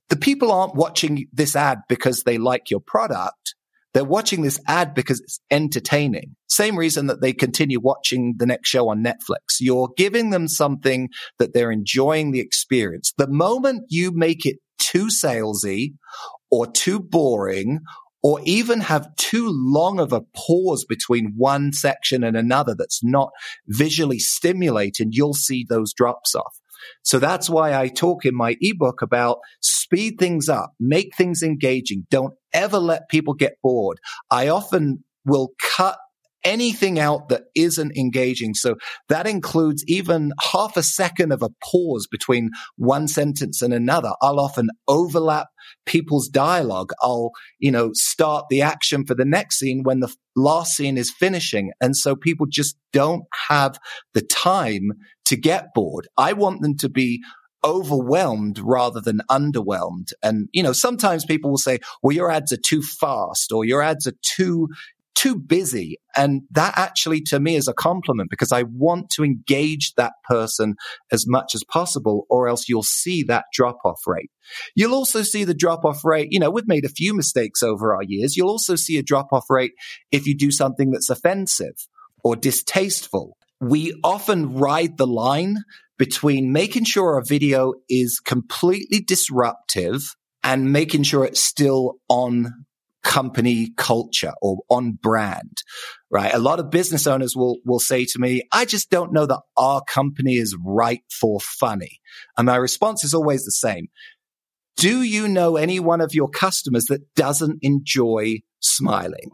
[0.09, 3.55] the people aren't watching this ad because they like your product.
[3.95, 6.37] They're watching this ad because it's entertaining.
[6.49, 9.57] Same reason that they continue watching the next show on Netflix.
[9.61, 13.13] You're giving them something that they're enjoying the experience.
[13.17, 15.95] The moment you make it too salesy
[16.51, 17.81] or too boring
[18.23, 23.31] or even have too long of a pause between one section and another that's not
[23.69, 26.59] visually stimulating, you'll see those drops off.
[27.03, 29.39] So that's why I talk in my ebook about
[29.89, 32.07] speed things up, make things engaging.
[32.11, 33.99] Don't ever let people get bored.
[34.31, 35.99] I often will cut
[36.45, 38.55] anything out that isn't engaging.
[38.55, 38.77] So
[39.09, 44.13] that includes even half a second of a pause between one sentence and another.
[44.23, 45.49] I'll often overlap
[45.85, 46.93] people's dialogue.
[47.03, 51.13] I'll, you know, start the action for the next scene when the last scene is
[51.19, 51.73] finishing.
[51.81, 53.79] And so people just don't have
[54.15, 54.93] the time
[55.27, 56.09] to get bored.
[56.17, 57.23] I want them to be
[57.65, 60.13] overwhelmed rather than underwhelmed.
[60.23, 63.83] And, you know, sometimes people will say, well, your ads are too fast or your
[63.83, 64.69] ads are too,
[65.15, 65.99] too busy.
[66.17, 70.77] And that actually to me is a compliment because I want to engage that person
[71.11, 74.31] as much as possible or else you'll see that drop off rate.
[74.77, 76.29] You'll also see the drop off rate.
[76.31, 78.37] You know, we've made a few mistakes over our years.
[78.37, 79.73] You'll also see a drop off rate
[80.13, 81.89] if you do something that's offensive
[82.23, 83.38] or distasteful.
[83.61, 85.57] We often ride the line
[85.99, 92.65] between making sure a video is completely disruptive and making sure it's still on
[93.03, 95.63] company culture or on brand,
[96.11, 96.33] right?
[96.33, 99.41] A lot of business owners will, will say to me, I just don't know that
[99.57, 102.01] our company is right for funny.
[102.37, 103.89] And my response is always the same.
[104.77, 109.31] Do you know any one of your customers that doesn't enjoy smiling?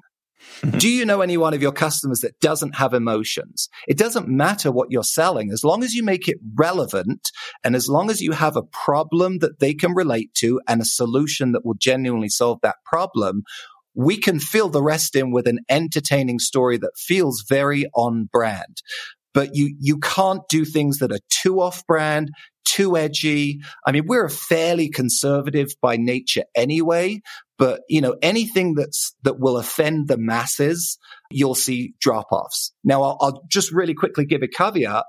[0.79, 3.69] Do you know any one of your customers that doesn't have emotions?
[3.87, 7.31] It doesn't matter what you're selling as long as you make it relevant
[7.63, 10.87] and as long as you have a problem that they can relate to and a
[10.87, 13.43] solution that will genuinely solve that problem.
[13.95, 18.83] We can fill the rest in with an entertaining story that feels very on brand
[19.35, 22.31] but you, you can't do things that are too off brand,
[22.65, 23.61] too edgy.
[23.87, 27.21] I mean, we're fairly conservative by nature anyway,
[27.59, 30.97] but you know, anything that's, that will offend the masses,
[31.31, 32.73] you'll see drop offs.
[32.85, 35.05] Now, I'll, I'll just really quickly give a caveat.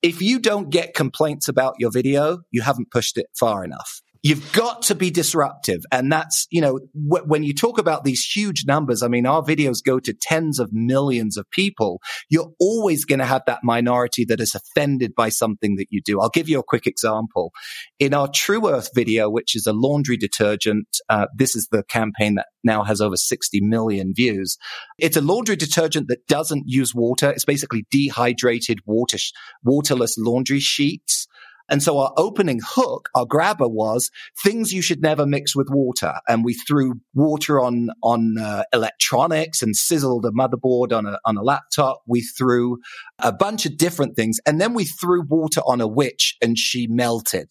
[0.00, 4.02] If you don't get complaints about your video, you haven't pushed it far enough.
[4.24, 5.82] You've got to be disruptive.
[5.92, 9.42] And that's, you know, wh- when you talk about these huge numbers, I mean, our
[9.42, 12.00] videos go to tens of millions of people.
[12.30, 16.22] You're always going to have that minority that is offended by something that you do.
[16.22, 17.52] I'll give you a quick example.
[17.98, 22.36] In our Tru Earth video, which is a laundry detergent, uh, this is the campaign
[22.36, 24.56] that now has over 60 million views.
[24.98, 27.28] It's a laundry detergent that doesn't use water.
[27.28, 29.18] It's basically dehydrated water,
[29.62, 31.26] waterless laundry sheets.
[31.68, 34.10] And so our opening hook, our grabber was
[34.42, 36.14] things you should never mix with water.
[36.28, 41.36] And we threw water on, on uh, electronics and sizzled a motherboard on a, on
[41.36, 42.02] a laptop.
[42.06, 42.78] We threw
[43.18, 44.38] a bunch of different things.
[44.46, 47.48] And then we threw water on a witch and she melted.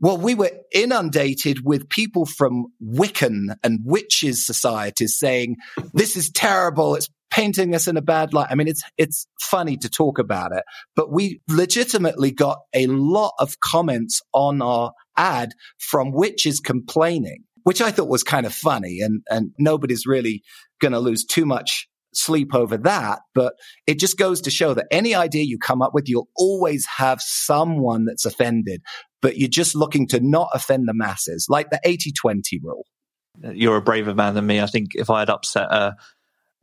[0.00, 5.56] Well, we were inundated with people from Wiccan and witches societies saying,
[5.94, 6.96] this is terrible.
[6.96, 8.46] It's painting us in a bad light.
[8.48, 10.62] I mean, it's, it's funny to talk about it,
[10.94, 17.80] but we legitimately got a lot of comments on our ad from witches complaining, which
[17.80, 20.44] I thought was kind of funny and, and nobody's really
[20.80, 23.18] going to lose too much sleep over that.
[23.34, 23.54] But
[23.88, 27.20] it just goes to show that any idea you come up with, you'll always have
[27.20, 28.80] someone that's offended,
[29.20, 32.84] but you're just looking to not offend the masses, like the 80 20 rule.
[33.42, 34.60] You're a braver man than me.
[34.60, 35.96] I think if I had upset a,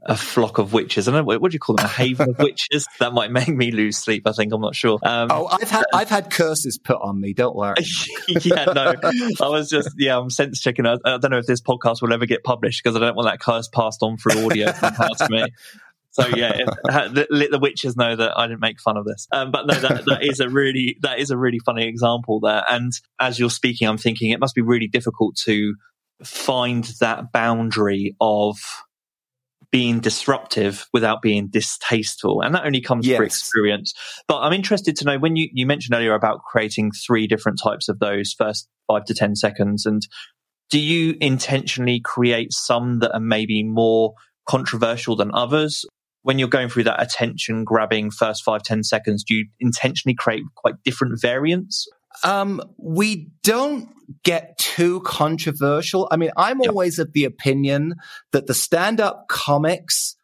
[0.04, 1.08] a flock of witches.
[1.08, 2.88] I don't know what do you call them, a haven of witches.
[3.00, 4.26] That might make me lose sleep.
[4.26, 5.00] I think I'm not sure.
[5.04, 7.34] Um, oh, I've had I've had curses put on me.
[7.34, 7.76] Don't worry.
[8.28, 8.96] yeah, no,
[9.42, 10.86] I was just yeah, I'm sense checking.
[10.86, 13.28] I, I, don't know if this podcast will ever get published because I don't want
[13.28, 15.46] that curse passed on through audio from past me.
[16.14, 16.66] So yeah,
[17.30, 19.28] let the witches know that I didn't make fun of this.
[19.32, 22.64] Um, but no, that, that is a really that is a really funny example there.
[22.70, 25.76] And as you're speaking, I'm thinking it must be really difficult to
[26.24, 28.60] find that boundary of
[29.72, 32.42] being disruptive without being distasteful.
[32.42, 33.18] And that only comes yes.
[33.18, 33.94] through experience.
[34.28, 37.88] But I'm interested to know when you, you mentioned earlier about creating three different types
[37.88, 39.86] of those first five to 10 seconds.
[39.86, 40.06] And
[40.70, 44.14] do you intentionally create some that are maybe more
[44.48, 45.86] controversial than others?
[46.24, 50.44] When you're going through that attention grabbing first five ten seconds, do you intentionally create
[50.56, 51.88] quite different variants?
[52.24, 53.90] Um, we don't
[54.24, 56.08] get too controversial.
[56.12, 56.70] I mean, I'm yep.
[56.70, 57.96] always of the opinion
[58.32, 60.16] that the stand up comics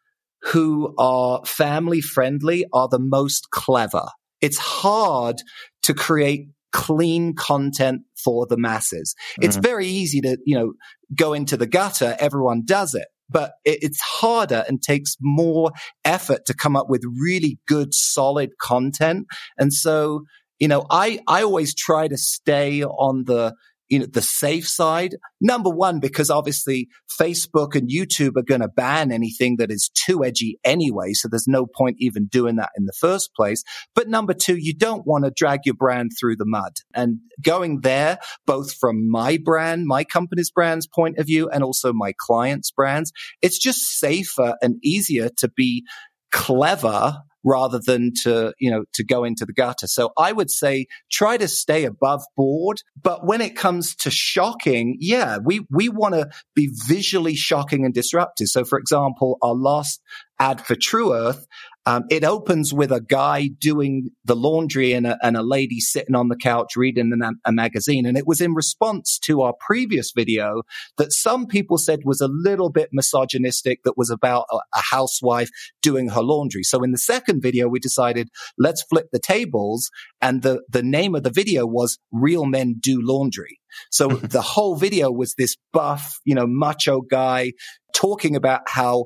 [0.43, 4.06] who are family friendly are the most clever.
[4.41, 5.41] It's hard
[5.84, 9.15] to create clean content for the masses.
[9.32, 9.45] Mm-hmm.
[9.45, 10.73] It's very easy to, you know,
[11.15, 12.15] go into the gutter.
[12.19, 13.08] Everyone does it.
[13.30, 15.71] But it's harder and takes more
[16.06, 19.28] effort to come up with really good, solid content.
[19.58, 20.23] And so
[20.60, 23.56] you know, I, I always try to stay on the,
[23.89, 25.15] you know, the safe side.
[25.39, 26.89] Number one, because obviously
[27.20, 31.13] Facebook and YouTube are going to ban anything that is too edgy anyway.
[31.13, 33.63] So there's no point even doing that in the first place.
[33.96, 37.82] But number two, you don't want to drag your brand through the mud and going
[37.82, 42.72] there, both from my brand, my company's brand's point of view and also my client's
[42.72, 43.13] brands.
[43.41, 45.86] It's just safer and easier to be
[46.32, 49.88] clever rather than to, you know, to go into the gutter.
[49.88, 52.82] So I would say try to stay above board.
[53.02, 57.93] But when it comes to shocking, yeah, we, we want to be visually shocking and
[57.93, 58.47] disruptive.
[58.47, 60.02] So for example, our last
[60.39, 61.47] ad for Tru Earth,
[61.88, 66.15] Um, it opens with a guy doing the laundry and a, and a lady sitting
[66.15, 68.06] on the couch reading a, a magazine.
[68.06, 70.63] And it was in response to our previous video
[70.97, 75.50] that some people said was a little bit misogynistic, that was about a, a housewife
[75.82, 76.63] doing her laundry.
[76.63, 79.89] So in the second video, we decided let's flip the tables.
[80.21, 83.62] And the, the name of the video was Real Men Do Laundry.
[83.91, 87.54] So the whole video was this buff, you know, macho guy
[87.93, 89.06] talking about how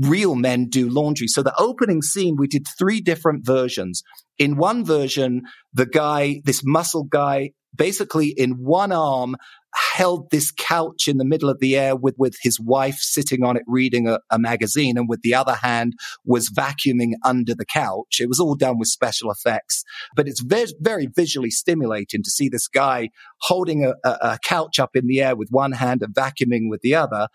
[0.00, 1.28] real men do laundry.
[1.28, 4.02] So the opening scene, we did three different versions.
[4.38, 9.36] In one version, the guy, this muscle guy, basically in one arm
[9.94, 13.56] held this couch in the middle of the air with, with his wife sitting on
[13.56, 15.92] it reading a, a, magazine and with the other hand
[16.24, 18.18] was vacuuming under the couch.
[18.18, 19.84] It was all done with special effects,
[20.16, 23.10] but it's very, very visually stimulating to see this guy
[23.42, 26.80] holding a, a, a couch up in the air with one hand and vacuuming with
[26.80, 27.28] the other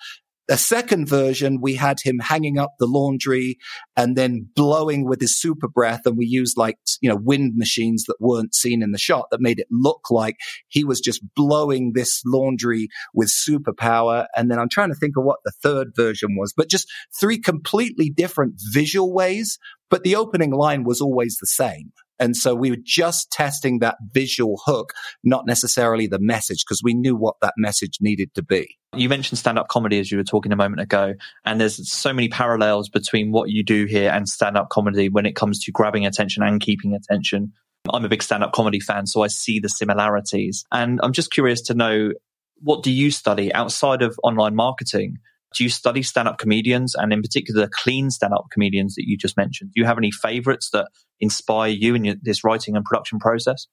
[0.50, 3.58] a second version, we had him hanging up the laundry
[3.96, 6.02] and then blowing with his super breath.
[6.06, 9.42] And we used like, you know, wind machines that weren't seen in the shot that
[9.42, 10.36] made it look like
[10.68, 14.26] he was just blowing this laundry with superpower.
[14.36, 17.40] And then I'm trying to think of what the third version was, but just three
[17.40, 19.58] completely different visual ways.
[19.90, 21.92] But the opening line was always the same.
[22.24, 24.94] And so we were just testing that visual hook,
[25.26, 28.78] not necessarily the message, because we knew what that message needed to be.
[28.96, 32.14] You mentioned stand up comedy as you were talking a moment ago, and there's so
[32.14, 35.72] many parallels between what you do here and stand up comedy when it comes to
[35.74, 37.52] grabbing attention and keeping attention.
[37.92, 40.64] I'm a big stand up comedy fan, so I see the similarities.
[40.72, 42.14] And I'm just curious to know
[42.62, 45.18] what do you study outside of online marketing?
[45.54, 49.04] Do you study stand up comedians and in particular the clean stand up comedians that
[49.08, 49.72] you just mentioned?
[49.74, 50.90] Do you have any favorites that
[51.20, 53.68] inspire you in your, this writing and production process?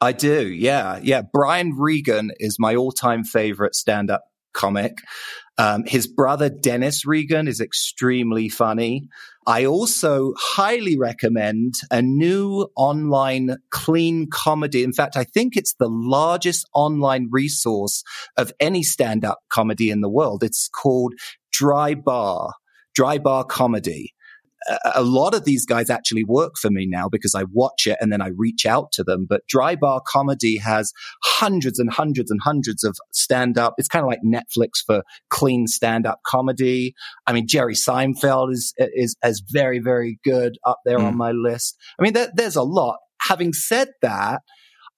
[0.00, 0.48] I do.
[0.48, 0.98] Yeah.
[1.02, 1.22] Yeah.
[1.22, 4.98] Brian Regan is my all time favorite stand up comic.
[5.56, 9.08] Um, his brother Dennis Regan is extremely funny.
[9.46, 14.82] I also highly recommend a new online clean comedy.
[14.82, 18.02] In fact, I think it's the largest online resource
[18.36, 20.42] of any stand up comedy in the world.
[20.42, 21.14] It's called
[21.52, 22.54] Dry Bar,
[22.94, 24.14] Dry Bar Comedy
[24.94, 28.12] a lot of these guys actually work for me now because I watch it and
[28.12, 29.26] then I reach out to them.
[29.28, 33.74] But Dry Bar Comedy has hundreds and hundreds and hundreds of stand up.
[33.78, 36.94] It's kind of like Netflix for clean stand up comedy.
[37.26, 41.04] I mean, Jerry Seinfeld is, is, is very, very good up there mm.
[41.04, 41.76] on my list.
[41.98, 42.98] I mean, there, there's a lot.
[43.20, 44.42] Having said that,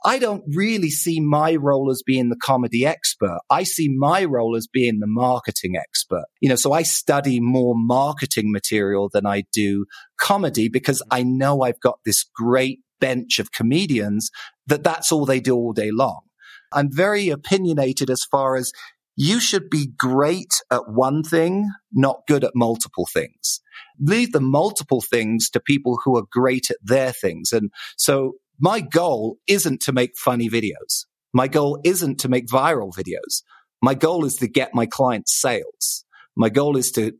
[0.05, 3.39] I don't really see my role as being the comedy expert.
[3.51, 6.27] I see my role as being the marketing expert.
[6.41, 9.87] You know, so I study more marketing material than I do
[10.19, 14.31] comedy because I know I've got this great bench of comedians
[14.67, 16.21] that that's all they do all day long.
[16.73, 18.73] I'm very opinionated as far as
[19.17, 23.61] you should be great at one thing, not good at multiple things.
[23.99, 27.53] Leave the multiple things to people who are great at their things.
[27.53, 31.05] And so my goal isn't to make funny videos.
[31.33, 33.43] My goal isn't to make viral videos.
[33.83, 36.05] My goal is to get my clients sales.
[36.37, 37.13] My goal is to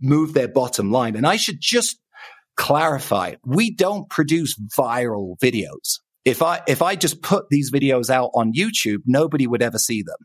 [0.00, 1.16] move their bottom line.
[1.16, 1.98] And I should just
[2.56, 6.00] clarify, we don't produce viral videos.
[6.24, 10.02] If I, if I just put these videos out on YouTube, nobody would ever see
[10.02, 10.16] them.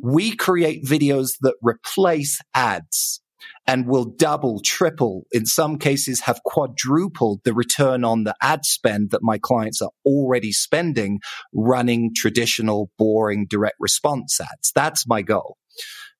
[0.00, 3.20] We create videos that replace ads
[3.66, 9.10] and will double, triple, in some cases have quadrupled the return on the ad spend
[9.10, 11.20] that my clients are already spending
[11.52, 14.72] running traditional, boring direct response ads.
[14.74, 15.56] That's my goal.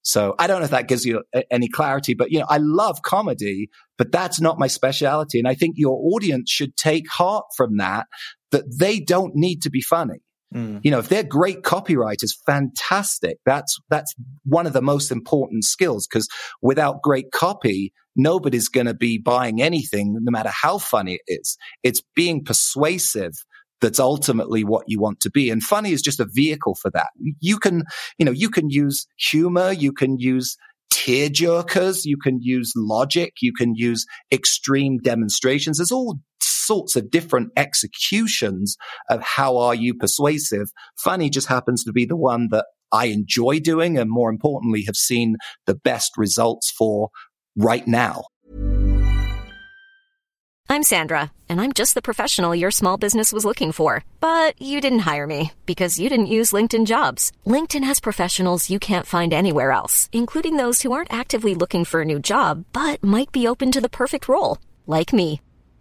[0.02, 2.58] So I don't know if that gives you uh, any clarity, but you know, I
[2.58, 5.38] love comedy, but that's not my specialty.
[5.38, 8.06] And I think your audience should take heart from that,
[8.50, 10.22] that they don't need to be funny.
[10.54, 10.80] Mm.
[10.82, 13.38] You know, if they're great copywriters, fantastic.
[13.44, 16.28] That's, that's one of the most important skills because
[16.62, 21.56] without great copy, nobody's going to be buying anything, no matter how funny it is.
[21.82, 23.32] It's being persuasive
[23.80, 25.50] that's ultimately what you want to be.
[25.50, 27.08] And funny is just a vehicle for that.
[27.40, 27.84] You can,
[28.18, 29.70] you know, you can use humor.
[29.70, 30.56] You can use
[30.90, 32.00] tear jerkers.
[32.04, 33.34] You can use logic.
[33.40, 35.78] You can use extreme demonstrations.
[35.78, 36.18] There's all
[36.68, 38.76] sorts of different executions
[39.08, 40.68] of how are you persuasive.
[40.96, 44.96] Funny just happens to be the one that I enjoy doing and more importantly have
[44.96, 47.08] seen the best results for
[47.56, 48.24] right now.
[50.70, 54.04] I'm Sandra, and I'm just the professional your small business was looking for.
[54.20, 57.32] But you didn't hire me because you didn't use LinkedIn jobs.
[57.46, 62.02] LinkedIn has professionals you can't find anywhere else, including those who aren't actively looking for
[62.02, 65.40] a new job but might be open to the perfect role, like me.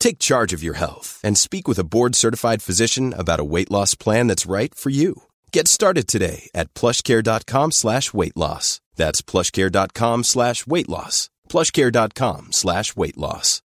[0.00, 3.70] Take charge of your health and speak with a board certified physician about a weight
[3.70, 5.22] loss plan that's right for you.
[5.52, 8.80] Get started today at plushcare.com slash weight loss.
[8.96, 11.28] That's plushcare.com slash weight loss.
[11.50, 13.60] Plushcare.com slash weight loss.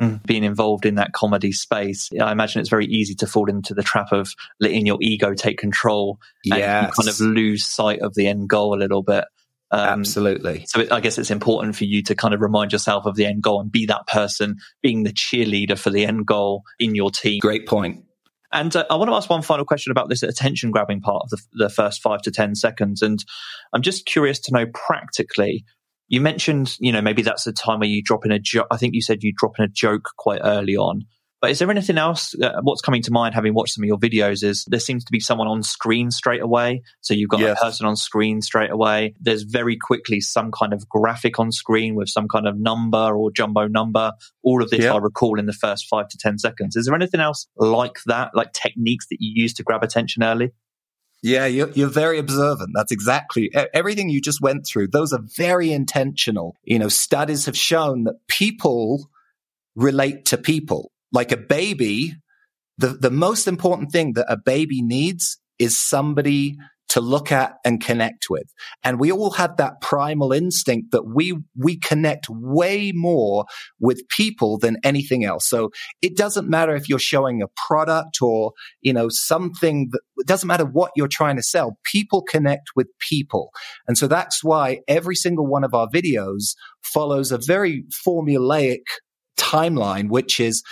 [0.00, 3.74] Mm, being involved in that comedy space, I imagine it's very easy to fall into
[3.74, 6.92] the trap of letting your ego take control and Yes.
[6.96, 9.24] you kind of lose sight of the end goal a little bit.
[9.70, 10.64] Um, Absolutely.
[10.66, 13.26] So it, I guess it's important for you to kind of remind yourself of the
[13.26, 17.10] end goal and be that person, being the cheerleader for the end goal in your
[17.10, 17.40] team.
[17.40, 18.04] Great point.
[18.50, 21.30] And uh, I want to ask one final question about this attention grabbing part of
[21.30, 23.02] the, the first five to 10 seconds.
[23.02, 23.22] And
[23.74, 25.64] I'm just curious to know practically,
[26.08, 28.66] you mentioned, you know, maybe that's the time where you drop in a joke.
[28.70, 31.02] I think you said you drop in a joke quite early on.
[31.40, 32.34] But is there anything else?
[32.34, 35.12] Uh, what's coming to mind having watched some of your videos is there seems to
[35.12, 36.82] be someone on screen straight away.
[37.00, 37.56] So you've got Yes.
[37.60, 39.14] a person on screen straight away.
[39.20, 43.30] There's very quickly some kind of graphic on screen with some kind of number or
[43.30, 44.12] jumbo number.
[44.42, 44.94] All of this Yeah.
[44.94, 46.74] I recall in the first five to 10 seconds.
[46.74, 50.50] Is there anything else like that, like techniques that you use to grab attention early?
[51.22, 52.70] Yeah, you're, you're very observant.
[52.74, 54.88] That's exactly everything you just went through.
[54.88, 56.56] Those are very intentional.
[56.64, 59.08] You know, studies have shown that people
[59.76, 60.92] relate to people.
[61.12, 62.14] Like a baby,
[62.76, 66.56] the, the most important thing that a baby needs is somebody
[66.88, 68.50] to look at and connect with.
[68.82, 73.44] And we all have that primal instinct that we, we connect way more
[73.78, 75.46] with people than anything else.
[75.48, 80.26] So it doesn't matter if you're showing a product or, you know, something that it
[80.26, 81.78] doesn't matter what you're trying to sell.
[81.84, 83.50] People connect with people.
[83.86, 88.84] And so that's why every single one of our videos follows a very formulaic
[89.38, 90.62] timeline, which is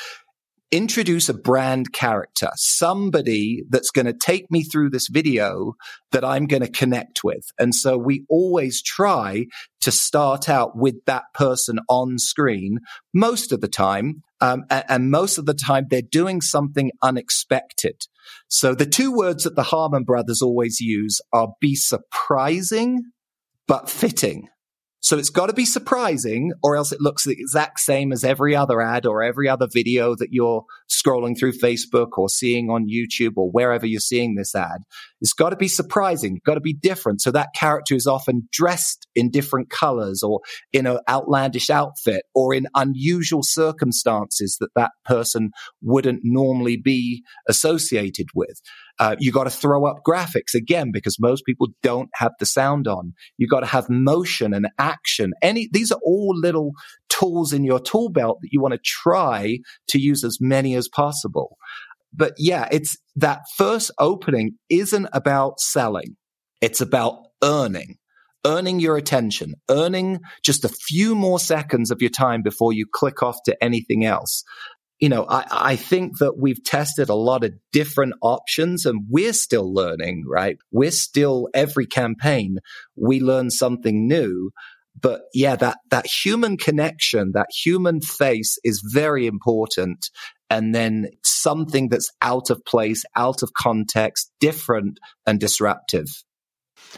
[0.72, 5.74] introduce a brand character, somebody that's going to take me through this video
[6.12, 7.44] that I'm going to connect with.
[7.58, 9.46] And so we always try
[9.82, 12.80] to start out with that person on screen
[13.14, 14.22] most of the time.
[14.40, 18.02] Um, a- and, most of the time they're doing something unexpected.
[18.48, 23.02] So the two words that the Harmon brothers always use are be surprising,
[23.66, 24.48] but fitting.
[25.06, 28.56] So it's got to be surprising or else it looks the exact same as every
[28.56, 33.34] other ad or every other video that you're scrolling through Facebook or seeing on YouTube
[33.36, 34.78] or wherever you're seeing this ad.
[35.20, 36.40] It's got to be surprising.
[36.44, 37.20] Got to be different.
[37.20, 40.40] So that character is often dressed in different colors or
[40.72, 45.50] in an outlandish outfit or in unusual circumstances that that person
[45.82, 48.60] wouldn't normally be associated with.
[48.98, 52.88] Uh, you got to throw up graphics again because most people don't have the sound
[52.88, 53.12] on.
[53.36, 55.32] You got to have motion and action.
[55.42, 56.72] Any, these are all little
[57.08, 60.88] tools in your tool belt that you want to try to use as many as
[60.88, 61.56] possible.
[62.12, 66.16] But yeah, it's that first opening isn't about selling.
[66.62, 67.96] It's about earning,
[68.46, 73.22] earning your attention, earning just a few more seconds of your time before you click
[73.22, 74.42] off to anything else
[74.98, 79.34] you know, I, I think that we've tested a lot of different options and we're
[79.34, 80.56] still learning, right?
[80.70, 82.58] We're still every campaign,
[82.96, 84.50] we learn something new.
[84.98, 90.08] But yeah, that, that human connection, that human face is very important.
[90.48, 96.06] And then something that's out of place, out of context, different and disruptive.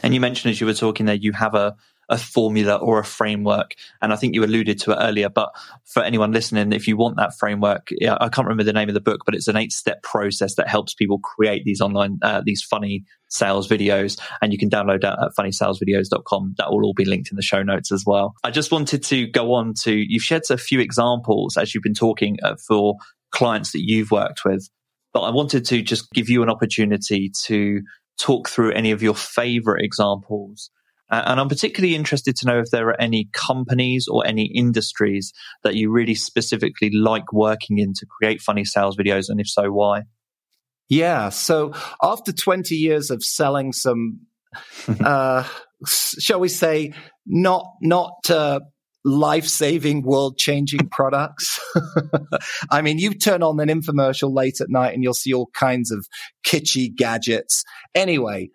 [0.01, 1.75] And you mentioned as you were talking there, you have a,
[2.09, 3.75] a formula or a framework.
[4.01, 5.53] And I think you alluded to it earlier, but
[5.85, 9.01] for anyone listening, if you want that framework, I can't remember the name of the
[9.01, 12.63] book, but it's an eight step process that helps people create these online, uh, these
[12.63, 14.19] funny sales videos.
[14.41, 16.55] And you can download that at funnysalesvideos.com.
[16.57, 18.35] That will all be linked in the show notes as well.
[18.43, 21.93] I just wanted to go on to, you've shared a few examples as you've been
[21.93, 22.95] talking uh, for
[23.31, 24.69] clients that you've worked with,
[25.13, 27.81] but I wanted to just give you an opportunity to
[28.19, 30.71] talk through any of your favorite examples
[31.09, 35.33] uh, and I'm particularly interested to know if there are any companies or any industries
[35.63, 39.71] that you really specifically like working in to create funny sales videos, and if so,
[39.71, 40.03] why?
[40.89, 41.29] Yeah.
[41.29, 44.21] So after 20 years of selling some,
[45.03, 45.47] uh,
[45.85, 46.93] shall we say,
[47.25, 48.59] not, not, uh,
[49.05, 51.59] life saving, world changing products.
[52.71, 55.91] I mean, you turn on an infomercial late at night and you'll see all kinds
[55.91, 56.05] of
[56.45, 57.63] kitschy gadgets.
[57.95, 58.49] Anyway,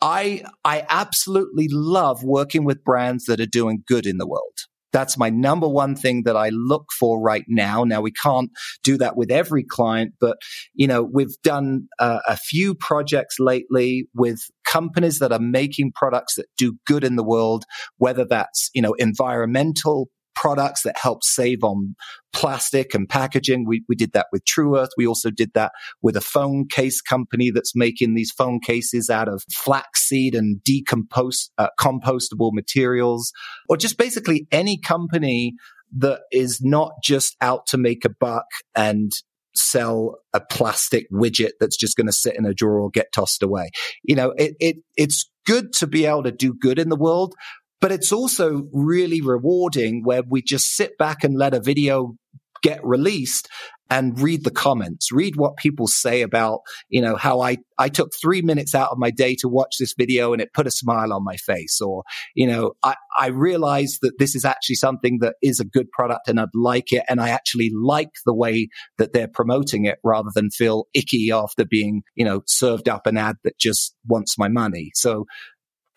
[0.00, 4.52] I, I absolutely love working with brands that are doing good in the world.
[4.92, 7.84] That's my number one thing that I look for right now.
[7.84, 8.50] Now we can't
[8.82, 10.38] do that with every client, but
[10.74, 16.36] you know, we've done uh, a few projects lately with companies that are making products
[16.36, 17.64] that do good in the world,
[17.98, 21.96] whether that's, you know, environmental products that help save on
[22.32, 23.66] plastic and packaging.
[23.66, 24.90] We, we did that with Tru Earth.
[24.96, 25.72] We also did that
[26.02, 31.50] with a phone case company that's making these phone cases out of flaxseed and decompose,
[31.58, 33.32] uh, compostable materials,
[33.68, 35.54] or just basically any company
[35.96, 39.12] that is not just out to make a buck and
[39.54, 43.42] sell a plastic widget that's just going to sit in a drawer or get tossed
[43.42, 43.70] away.
[44.02, 47.34] You know, it, it, it's good to be able to do good in the world,
[47.80, 52.16] but it's also really rewarding where we just sit back and let a video
[52.62, 53.48] get released
[53.88, 58.10] and read the comments, read what people say about, you know, how I, I took
[58.20, 61.12] three minutes out of my day to watch this video and it put a smile
[61.12, 61.80] on my face.
[61.80, 62.02] Or,
[62.34, 66.28] you know, I, I realized that this is actually something that is a good product
[66.28, 67.04] and I'd like it.
[67.08, 68.68] And I actually like the way
[68.98, 73.16] that they're promoting it rather than feel icky after being, you know, served up an
[73.16, 74.90] ad that just wants my money.
[74.94, 75.26] So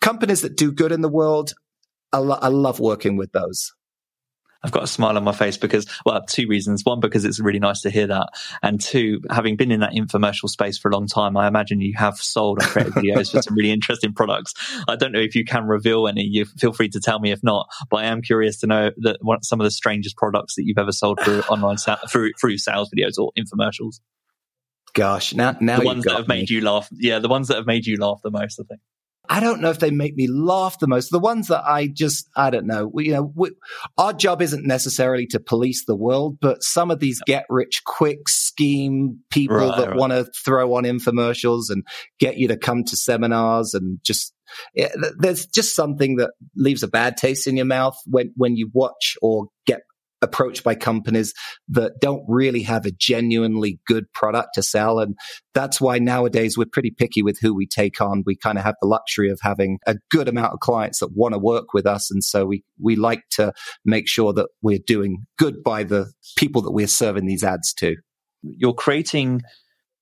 [0.00, 1.52] companies that do good in the world,
[2.12, 3.72] I, lo- I love working with those.
[4.62, 6.84] I've got a smile on my face because, well, two reasons.
[6.84, 8.28] One, because it's really nice to hear that.
[8.62, 11.94] And two, having been in that infomercial space for a long time, I imagine you
[11.96, 14.52] have sold and created videos for some really interesting products.
[14.86, 16.24] I don't know if you can reveal any.
[16.24, 19.16] You feel free to tell me if not, but I am curious to know that
[19.22, 21.78] what some of the strangest products that you've ever sold through online,
[22.10, 24.00] through, through sales videos or infomercials.
[24.92, 26.40] Gosh, now, now the ones that have me.
[26.40, 26.88] made you laugh.
[26.92, 28.80] Yeah, the ones that have made you laugh the most, I think.
[29.32, 31.10] I don't know if they make me laugh the most.
[31.10, 32.90] The ones that I just, I don't know.
[32.92, 33.52] We, you know, we,
[33.96, 38.28] our job isn't necessarily to police the world, but some of these get rich quick
[38.28, 39.96] scheme people right, that right.
[39.96, 41.84] want to throw on infomercials and
[42.18, 44.34] get you to come to seminars and just,
[44.74, 44.88] yeah,
[45.20, 49.16] there's just something that leaves a bad taste in your mouth when, when you watch
[49.22, 49.82] or get
[50.22, 51.32] approached by companies
[51.68, 54.98] that don't really have a genuinely good product to sell.
[54.98, 55.16] And
[55.54, 58.22] that's why nowadays we're pretty picky with who we take on.
[58.26, 61.34] We kind of have the luxury of having a good amount of clients that want
[61.34, 62.10] to work with us.
[62.10, 63.52] And so we, we like to
[63.84, 67.96] make sure that we're doing good by the people that we're serving these ads to.
[68.42, 69.42] You're creating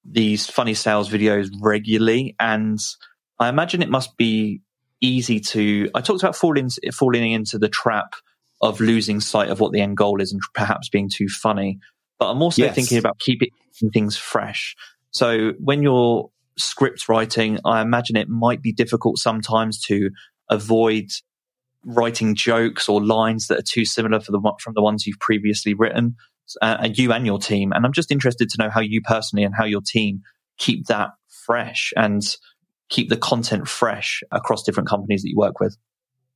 [0.05, 2.35] these funny sales videos regularly.
[2.41, 2.79] And
[3.39, 4.63] I imagine it must be
[5.01, 8.15] easy to, I talked about falling, falling into the trap
[8.61, 11.79] of losing sight of what the end goal is and perhaps being too funny.
[12.19, 12.75] But I'm also yes.
[12.75, 13.51] thinking about keeping
[13.93, 14.75] things fresh.
[15.11, 20.11] So when you're script writing, I imagine it might be difficult sometimes to
[20.51, 21.07] avoid
[21.85, 26.17] writing jokes or lines that are too similar the, from the ones you've previously written,
[26.61, 27.73] uh, and you and your team.
[27.73, 30.23] And I'm just interested to know how you personally and how your team
[30.59, 32.23] keep that fresh and
[32.89, 35.77] keep the content fresh across different companies that you work with.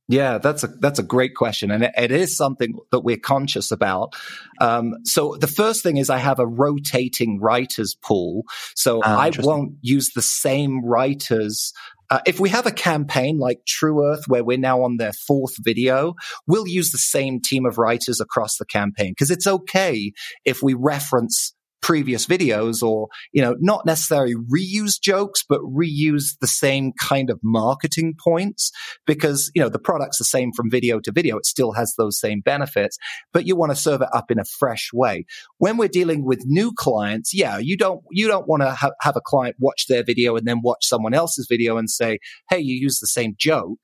[0.09, 3.71] Yeah, that's a that's a great question, and it, it is something that we're conscious
[3.71, 4.15] about.
[4.59, 8.43] Um, so the first thing is I have a rotating writers pool,
[8.75, 11.71] so ah, I won't use the same writers.
[12.09, 15.55] Uh, if we have a campaign like Tru Earth, where we're now on their fourth
[15.59, 16.15] video,
[16.47, 20.11] we'll use the same team of writers across the campaign because it's okay
[20.43, 26.47] if we reference previous videos or, you know, not necessarily reuse jokes, but reuse the
[26.47, 28.71] same kind of marketing points
[29.05, 31.37] because, you know, the product's the same from video to video.
[31.37, 32.97] It still has those same benefits,
[33.33, 35.25] but you want to serve it up in a fresh way.
[35.57, 39.17] When we're dealing with new clients, yeah, you don't, you don't want to ha- have
[39.17, 42.19] a client watch their video and then watch someone else's video and say,
[42.49, 43.79] Hey, you use the same joke.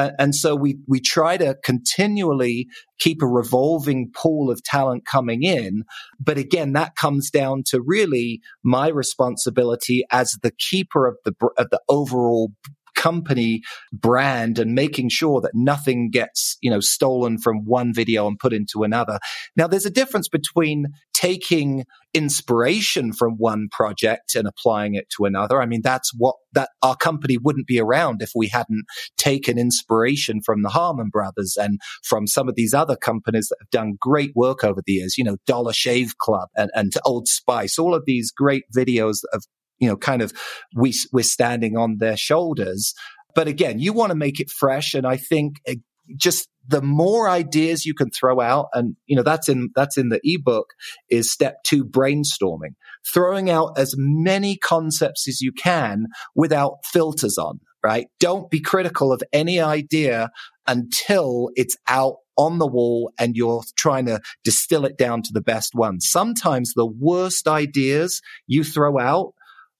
[0.00, 2.66] Uh, and so we, we try to continually
[2.98, 5.82] keep a revolving pool of talent coming in.
[6.18, 11.68] But again, that comes down to really my responsibility as the keeper of the, of
[11.70, 12.52] the overall
[13.00, 18.38] company brand and making sure that nothing gets, you know, stolen from one video and
[18.38, 19.18] put into another.
[19.56, 25.62] Now, there's a difference between taking inspiration from one project and applying it to another.
[25.62, 28.84] I mean, that's what that our company wouldn't be around if we hadn't
[29.16, 33.70] taken inspiration from the Harmon brothers and from some of these other companies that have
[33.70, 37.78] done great work over the years, you know, Dollar Shave Club and, and Old Spice,
[37.78, 39.44] all of these great videos that have
[39.80, 40.32] you know, kind of
[40.74, 42.94] we, we're standing on their shoulders.
[43.34, 44.94] But again, you want to make it fresh.
[44.94, 45.76] And I think eh,
[46.16, 50.08] just the more ideas you can throw out and you know that's in that's in
[50.08, 50.72] the ebook
[51.08, 52.74] is step 2 brainstorming
[53.12, 59.12] throwing out as many concepts as you can without filters on right don't be critical
[59.12, 60.30] of any idea
[60.66, 65.42] until it's out on the wall and you're trying to distill it down to the
[65.42, 69.32] best one sometimes the worst ideas you throw out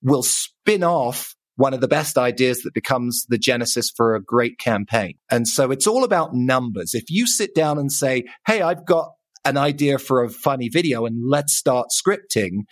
[0.02, 4.58] will spin off one of the best ideas that becomes the genesis for a great
[4.58, 5.14] campaign.
[5.30, 6.94] And so it's all about numbers.
[6.94, 9.12] If you sit down and say, Hey, I've got
[9.44, 12.62] an idea for a funny video and let's start scripting,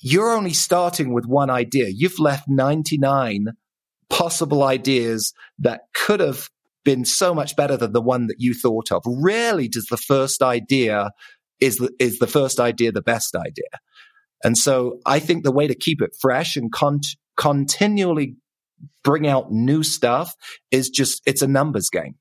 [0.00, 1.86] you're only starting with one idea.
[1.88, 3.46] You've left 99
[4.08, 6.48] possible ideas that could have
[6.84, 9.02] been so much better than the one that you thought of.
[9.06, 11.10] Rarely does the first idea
[11.60, 13.68] is the, is the first idea the best idea.
[14.42, 17.00] And so I think the way to keep it fresh and con-
[17.36, 18.36] continually
[19.04, 20.34] bring out new stuff
[20.70, 22.14] is just, it's a numbers game.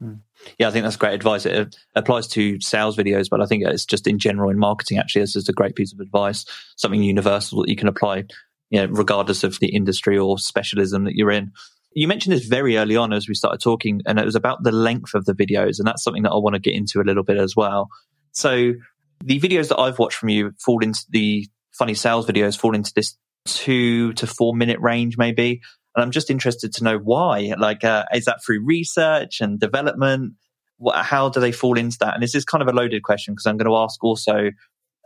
[0.00, 0.14] Hmm.
[0.58, 1.46] Yeah, I think that's great advice.
[1.46, 4.98] It applies to sales videos, but I think it's just in general in marketing.
[4.98, 6.44] Actually, this is a great piece of advice,
[6.76, 8.24] something universal that you can apply,
[8.70, 11.52] you know, regardless of the industry or specialism that you're in.
[11.94, 14.72] You mentioned this very early on as we started talking, and it was about the
[14.72, 17.22] length of the videos, and that's something that I want to get into a little
[17.22, 17.88] bit as well.
[18.32, 18.72] So,
[19.24, 21.46] the videos that I've watched from you fall into the
[21.76, 25.60] funny sales videos fall into this two to four minute range, maybe.
[25.94, 27.54] And I'm just interested to know why.
[27.58, 30.34] Like, uh, is that through research and development?
[30.78, 32.14] What, how do they fall into that?
[32.14, 34.50] And this is kind of a loaded question because I'm going to ask also,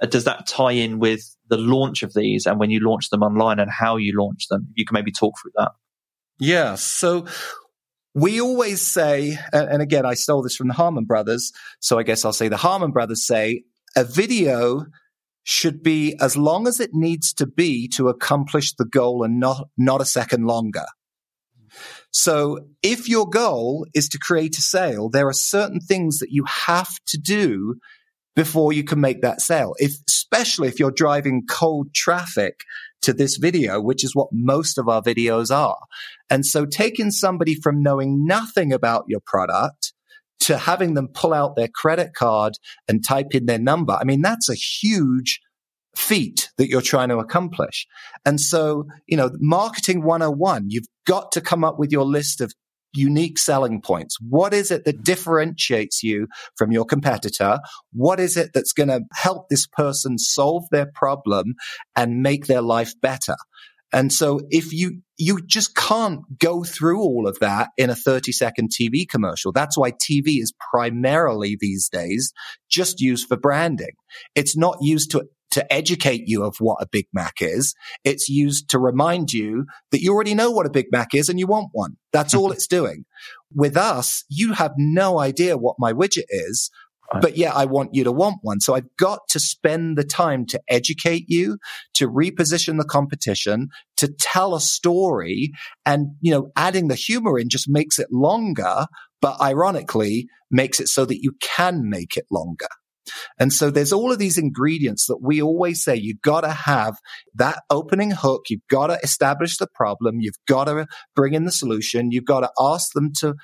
[0.00, 3.22] uh, does that tie in with the launch of these and when you launch them
[3.22, 4.68] online and how you launch them?
[4.74, 5.72] You can maybe talk through that.
[6.38, 6.76] Yeah.
[6.76, 7.26] So
[8.14, 11.52] we always say, and again, I stole this from the Harmon brothers.
[11.80, 13.64] So I guess I'll say the Harmon brothers say
[13.96, 14.86] a video
[15.48, 19.66] should be as long as it needs to be to accomplish the goal and not,
[19.78, 20.84] not a second longer.
[22.10, 26.44] So if your goal is to create a sale, there are certain things that you
[26.44, 27.76] have to do
[28.36, 29.74] before you can make that sale.
[29.78, 32.64] If, especially if you're driving cold traffic
[33.00, 35.78] to this video, which is what most of our videos are.
[36.28, 39.94] And so taking somebody from knowing nothing about your product
[40.40, 42.54] to having them pull out their credit card
[42.88, 43.92] and type in their number.
[43.92, 45.40] I mean, that's a huge
[45.96, 47.86] feat that you're trying to accomplish.
[48.24, 52.52] And so, you know, marketing 101, you've got to come up with your list of
[52.94, 54.16] unique selling points.
[54.20, 55.02] What is it that mm-hmm.
[55.02, 57.58] differentiates you from your competitor?
[57.92, 61.54] What is it that's going to help this person solve their problem
[61.96, 63.36] and make their life better?
[63.92, 68.32] And so if you, you just can't go through all of that in a 30
[68.32, 69.52] second TV commercial.
[69.52, 72.32] That's why TV is primarily these days
[72.70, 73.92] just used for branding.
[74.34, 77.74] It's not used to to educate you of what a Big Mac is.
[78.04, 81.38] It's used to remind you that you already know what a Big Mac is and
[81.38, 81.96] you want one.
[82.12, 83.04] That's all it's doing.
[83.54, 86.70] With us, you have no idea what my widget is
[87.20, 88.60] but yeah, I want you to want one.
[88.60, 91.58] So I've got to spend the time to educate you,
[91.94, 95.52] to reposition the competition, to tell a story
[95.86, 98.86] and, you know, adding the humor in just makes it longer,
[99.20, 102.68] but ironically makes it so that you can make it longer.
[103.38, 106.96] And so there's all of these ingredients that we always say you've got to have
[107.36, 108.42] that opening hook.
[108.50, 110.16] You've got to establish the problem.
[110.20, 110.86] You've got to
[111.16, 112.10] bring in the solution.
[112.10, 113.34] You've got to ask them to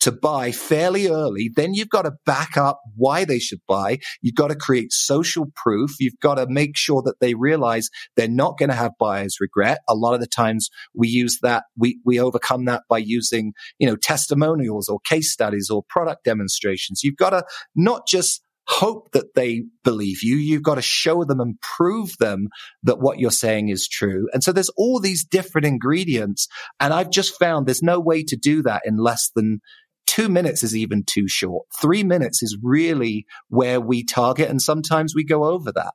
[0.00, 3.98] to buy fairly early, then you've got to back up why they should buy.
[4.20, 5.92] You've got to create social proof.
[5.98, 9.78] You've got to make sure that they realize they're not going to have buyer's regret.
[9.88, 13.86] A lot of the times we use that, we, we overcome that by using, you
[13.86, 17.02] know, testimonials or case studies or product demonstrations.
[17.02, 20.36] You've got to not just hope that they believe you.
[20.36, 22.48] You've got to show them and prove them
[22.82, 24.28] that what you're saying is true.
[24.32, 26.46] And so there's all these different ingredients.
[26.78, 29.60] And I've just found there's no way to do that in less than
[30.06, 31.66] two minutes is even too short.
[31.80, 34.50] Three minutes is really where we target.
[34.50, 35.94] And sometimes we go over that.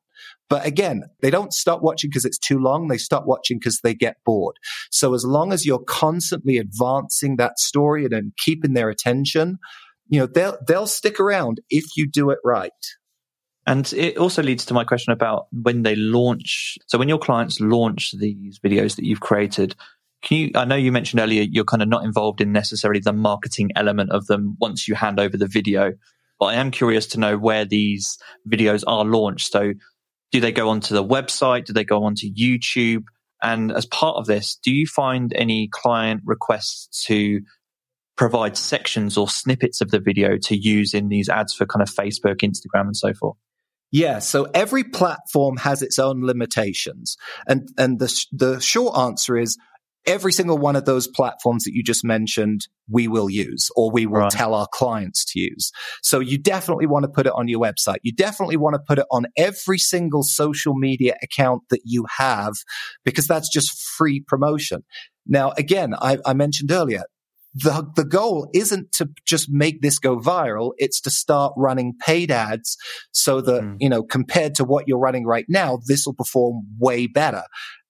[0.50, 2.88] But again, they don't stop watching because it's too long.
[2.88, 4.56] They stop watching because they get bored.
[4.92, 9.58] So as long as you're constantly advancing that story and keeping their attention,
[10.08, 12.72] you know, they'll, they'll stick around if you do it right.
[13.68, 16.78] And it also leads to my question about when they launch.
[16.88, 19.76] So when your clients launch these videos that you've created,
[20.22, 23.14] can you, I know you mentioned earlier, you're kind of not involved in necessarily the
[23.14, 25.94] marketing element of them once you hand over the video,
[26.40, 29.52] but I am curious to know where these videos are launched.
[29.52, 29.74] So
[30.32, 31.66] do they go onto the website?
[31.66, 33.04] Do they go onto YouTube?
[33.42, 37.42] And as part of this, do you find any client requests to
[38.18, 41.90] provide sections or snippets of the video to use in these ads for kind of
[41.90, 43.38] Facebook, Instagram, and so forth?
[43.92, 49.58] Yeah, so every platform has its own limitations, and and the the short answer is
[50.06, 54.06] every single one of those platforms that you just mentioned, we will use or we
[54.06, 54.32] will right.
[54.32, 55.72] tell our clients to use.
[56.02, 57.98] So you definitely want to put it on your website.
[58.04, 62.54] You definitely want to put it on every single social media account that you have
[63.04, 64.84] because that's just free promotion.
[65.28, 67.04] Now, again, I, I mentioned earlier,
[67.56, 70.74] the, the goal isn't to just make this go viral.
[70.78, 72.78] It's to start running paid ads
[73.12, 73.78] so that, mm.
[73.80, 77.44] you know, compared to what you're running right now, this will perform way better.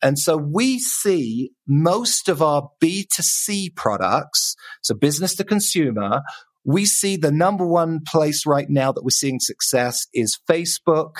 [0.03, 6.21] And so we see most of our B2C products, so business to consumer,
[6.63, 11.13] we see the number one place right now that we're seeing success is Facebook,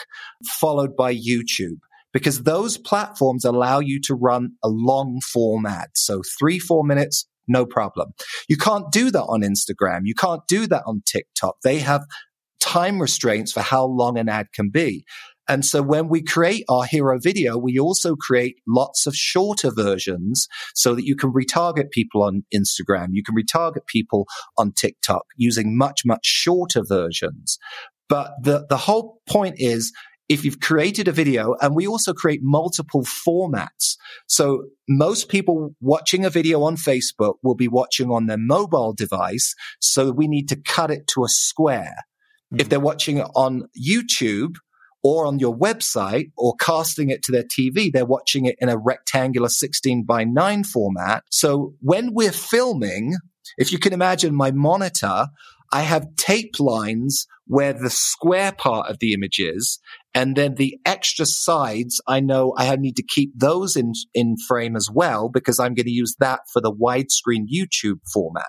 [0.59, 1.79] followed by YouTube
[2.13, 5.89] because those platforms allow you to run a long form ad.
[5.95, 8.13] So three, four minutes, no problem.
[8.47, 10.01] You can't do that on Instagram.
[10.03, 11.57] You can't do that on TikTok.
[11.63, 12.05] They have
[12.59, 15.05] time restraints for how long an ad can be.
[15.47, 20.47] And so when we create our hero video, we also create lots of shorter versions
[20.73, 23.09] so that you can retarget people on Instagram.
[23.11, 24.25] You can retarget people
[24.57, 27.59] on TikTok using much, much shorter versions.
[28.09, 29.91] But the, the whole point is
[30.28, 33.95] if you've created a video and we also create multiple formats.
[34.28, 39.53] So most people watching a video on Facebook will be watching on their mobile device.
[39.80, 41.95] So we need to cut it to a square.
[42.53, 42.61] Mm-hmm.
[42.61, 44.55] If they're watching it on YouTube,
[45.05, 48.76] or on your website or casting it to their TV, they're watching it in a
[48.76, 51.23] rectangular 16 by 9 format.
[51.30, 53.13] So when we're filming,
[53.59, 55.28] if you can imagine my monitor,
[55.71, 59.80] I have tape lines where the square part of the image is.
[60.16, 64.78] And then the extra sides, I know I need to keep those in, in frame
[64.78, 68.47] as well because I'm going to use that for the widescreen YouTube format.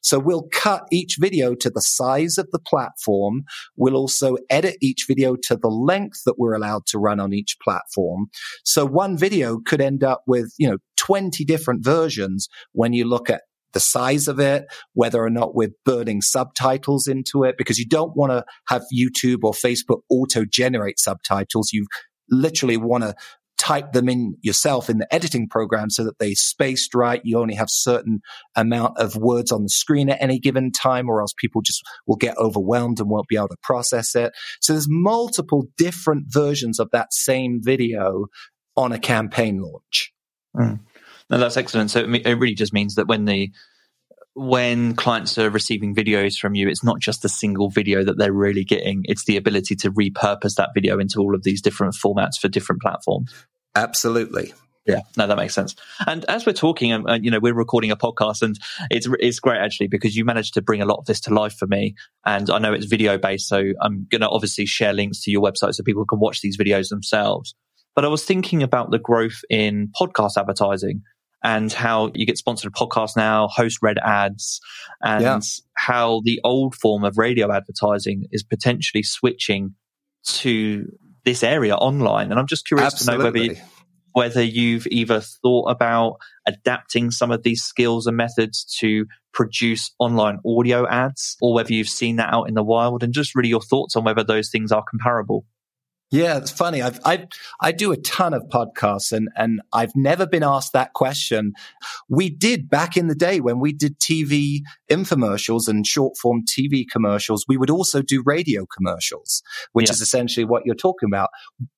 [0.00, 3.42] So we'll cut each video to the size of the platform.
[3.76, 7.56] We'll also edit each video to the length that we're allowed to run on each
[7.62, 8.28] platform.
[8.64, 13.28] So one video could end up with, you know, 20 different versions when you look
[13.28, 13.42] at
[13.72, 18.16] the size of it, whether or not we're burning subtitles into it, because you don't
[18.16, 21.70] want to have YouTube or Facebook auto generate subtitles.
[21.72, 21.86] You
[22.30, 23.14] literally want to
[23.58, 27.20] type them in yourself in the editing program so that they spaced right.
[27.24, 28.20] You only have certain
[28.54, 32.16] amount of words on the screen at any given time, or else people just will
[32.16, 34.32] get overwhelmed and won't be able to process it.
[34.60, 38.26] So there's multiple different versions of that same video
[38.76, 40.12] on a campaign launch.
[40.56, 40.80] Mm.
[41.30, 41.90] No, that's excellent.
[41.90, 43.50] So it really just means that when the
[44.34, 48.32] when clients are receiving videos from you, it's not just a single video that they're
[48.32, 49.02] really getting.
[49.04, 52.80] It's the ability to repurpose that video into all of these different formats for different
[52.80, 53.34] platforms.
[53.74, 54.54] Absolutely.
[54.86, 55.74] Yeah, no, that makes sense.
[56.06, 58.58] And as we're talking, um, uh, you know, we're recording a podcast, and
[58.90, 61.54] it's it's great actually because you managed to bring a lot of this to life
[61.54, 61.94] for me.
[62.24, 65.42] And I know it's video based, so I'm going to obviously share links to your
[65.42, 67.54] website so people can watch these videos themselves.
[67.94, 71.02] But I was thinking about the growth in podcast advertising
[71.42, 74.60] and how you get sponsored podcasts now, host read ads,
[75.02, 75.40] and yeah.
[75.76, 79.74] how the old form of radio advertising is potentially switching
[80.24, 80.86] to
[81.24, 82.30] this area online.
[82.30, 83.16] And I'm just curious Absolutely.
[83.16, 83.56] to know whether you,
[84.12, 86.16] whether you've either thought about
[86.46, 91.88] adapting some of these skills and methods to produce online audio ads, or whether you've
[91.88, 94.72] seen that out in the wild, and just really your thoughts on whether those things
[94.72, 95.44] are comparable.
[96.10, 96.80] Yeah, it's funny.
[96.80, 97.26] I've, I,
[97.60, 101.52] I do a ton of podcasts and, and I've never been asked that question.
[102.08, 106.84] We did back in the day when we did TV infomercials and short form TV
[106.90, 107.44] commercials.
[107.46, 109.42] We would also do radio commercials,
[109.72, 109.92] which yeah.
[109.92, 111.28] is essentially what you're talking about.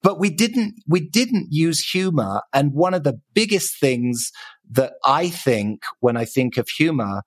[0.03, 2.43] But we didn't, we didn't use humor.
[2.53, 4.31] And one of the biggest things
[4.70, 7.22] that I think when I think of humor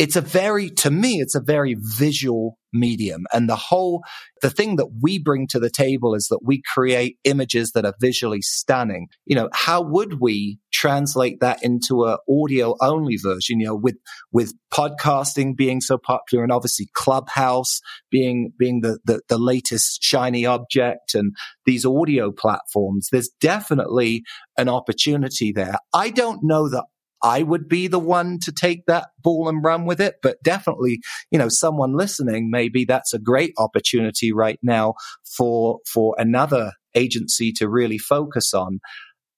[0.00, 3.26] it's a very, to me, it's a very visual medium.
[3.34, 4.02] And the whole,
[4.40, 7.92] the thing that we bring to the table is that we create images that are
[8.00, 9.08] visually stunning.
[9.26, 13.60] You know, how would we translate that into a audio only version?
[13.60, 13.96] You know, with,
[14.32, 17.80] with podcasting being so popular and obviously Clubhouse
[18.10, 21.34] being, being the, the, the latest shiny object and
[21.66, 24.22] these audio platforms, there's definitely
[24.56, 25.76] an opportunity there.
[25.92, 26.86] I don't know that
[27.22, 30.16] I would be the one to take that ball and run with it.
[30.22, 31.00] But definitely,
[31.30, 34.94] you know, someone listening, maybe that's a great opportunity right now
[35.36, 38.80] for, for another agency to really focus on.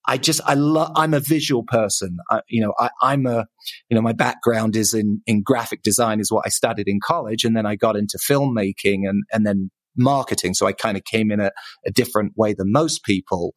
[0.07, 2.19] I just, I love, I'm a visual person.
[2.29, 3.47] I, you know, I, am a,
[3.89, 7.45] you know, my background is in, in graphic design is what I studied in college.
[7.45, 10.55] And then I got into filmmaking and, and then marketing.
[10.55, 11.53] So I kind of came in a,
[11.87, 13.53] a different way than most people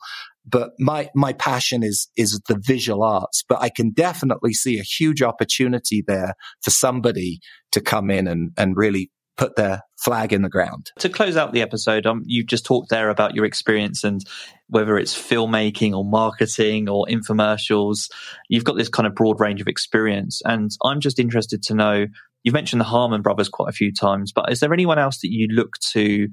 [0.46, 4.84] but my my passion is is the visual arts but i can definitely see a
[4.84, 7.40] huge opportunity there for somebody
[7.72, 10.92] to come in and and really put their flag in the ground.
[11.00, 14.22] To close out the episode, um, you've just talked there about your experience and
[14.68, 18.10] whether it's filmmaking or marketing or infomercials,
[18.50, 20.42] you've got this kind of broad range of experience.
[20.46, 22.06] And I'm just interested to know,
[22.44, 25.32] you've mentioned the Harmon brothers quite a few times, but is there anyone else that
[25.32, 26.30] you look to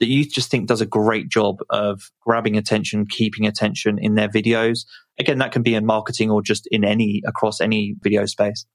[0.00, 4.28] that you just think does a great job of grabbing attention, keeping attention in their
[4.28, 4.86] videos?
[5.18, 8.66] Again, that can be in marketing or just in any, across any video space.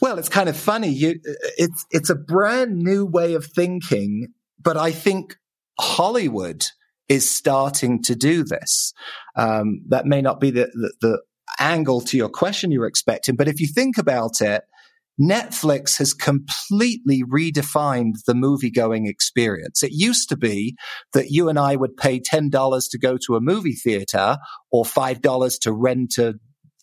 [0.00, 0.88] Well, it's kind of funny.
[0.88, 1.20] You,
[1.58, 4.28] it's, it's a brand new way of thinking,
[4.60, 5.36] but I think
[5.78, 6.64] Hollywood
[7.08, 8.92] is starting to do this.
[9.36, 11.22] Um, that may not be the, the, the
[11.60, 14.62] angle to your question you were expecting, but if you think about it,
[15.20, 19.82] Netflix has completely redefined the movie going experience.
[19.82, 20.74] It used to be
[21.12, 24.38] that you and I would pay $10 to go to a movie theater
[24.72, 26.34] or $5 to rent a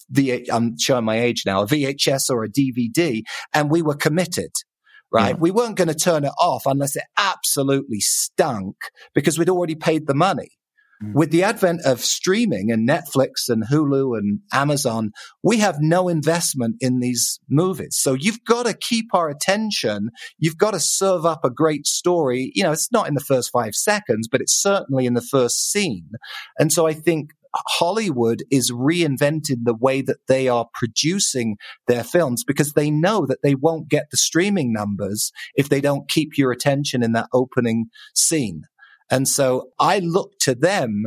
[0.09, 3.23] V- I'm showing my age now, a VHS or a DVD,
[3.53, 4.51] and we were committed
[5.11, 5.35] right?
[5.35, 5.39] Yeah.
[5.39, 8.75] We weren't going to turn it off unless it absolutely stunk
[9.13, 10.51] because we'd already paid the money.
[11.03, 11.13] Mm.
[11.13, 15.11] With the advent of streaming and Netflix and Hulu and Amazon,
[15.43, 17.97] we have no investment in these movies.
[17.99, 20.09] So you've got to keep our attention.
[20.37, 22.51] You've got to serve up a great story.
[22.55, 25.71] You know, it's not in the first five seconds, but it's certainly in the first
[25.71, 26.09] scene.
[26.59, 32.43] And so I think Hollywood is reinventing the way that they are producing their films
[32.43, 36.51] because they know that they won't get the streaming numbers if they don't keep your
[36.51, 38.63] attention in that opening scene.
[39.11, 41.03] And so I look to them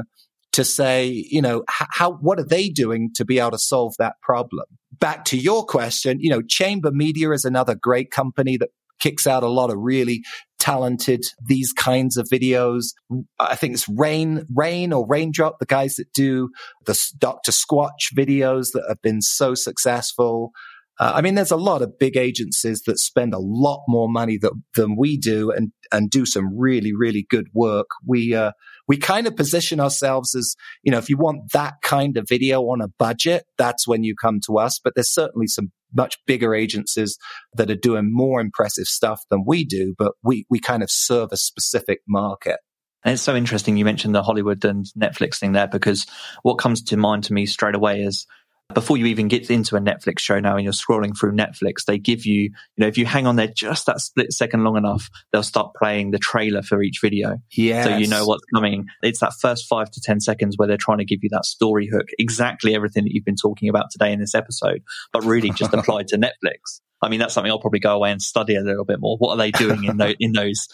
[0.52, 4.14] to say, you know, how, what are they doing to be able to solve that
[4.22, 4.66] problem?
[4.92, 8.68] Back to your question, you know, Chamber Media is another great company that
[9.00, 10.22] kicks out a lot of really
[10.60, 12.94] talented these kinds of videos.
[13.40, 16.50] I think it's Rain, Rain or Raindrop, the guys that do
[16.86, 17.50] the Dr.
[17.50, 20.52] Squatch videos that have been so successful.
[21.00, 24.38] Uh, I mean, there's a lot of big agencies that spend a lot more money
[24.38, 27.86] that, than we do and, and do some really, really good work.
[28.06, 28.52] We, uh,
[28.86, 32.62] we kind of position ourselves as, you know, if you want that kind of video
[32.62, 34.78] on a budget, that's when you come to us.
[34.82, 37.18] But there's certainly some much bigger agencies
[37.54, 41.30] that are doing more impressive stuff than we do, but we, we kind of serve
[41.32, 42.58] a specific market.
[43.04, 46.06] And it's so interesting you mentioned the Hollywood and Netflix thing there because
[46.42, 48.26] what comes to mind to me straight away is
[48.72, 51.98] before you even get into a Netflix show now and you're scrolling through Netflix, they
[51.98, 55.10] give you, you know, if you hang on there just that split second long enough,
[55.32, 57.36] they'll start playing the trailer for each video.
[57.52, 57.84] Yeah.
[57.84, 58.86] So you know what's coming.
[59.02, 61.88] It's that first five to 10 seconds where they're trying to give you that story
[61.92, 65.74] hook, exactly everything that you've been talking about today in this episode, but really just
[65.74, 66.80] applied to Netflix.
[67.02, 69.18] I mean, that's something I'll probably go away and study a little bit more.
[69.18, 70.68] What are they doing in those, in those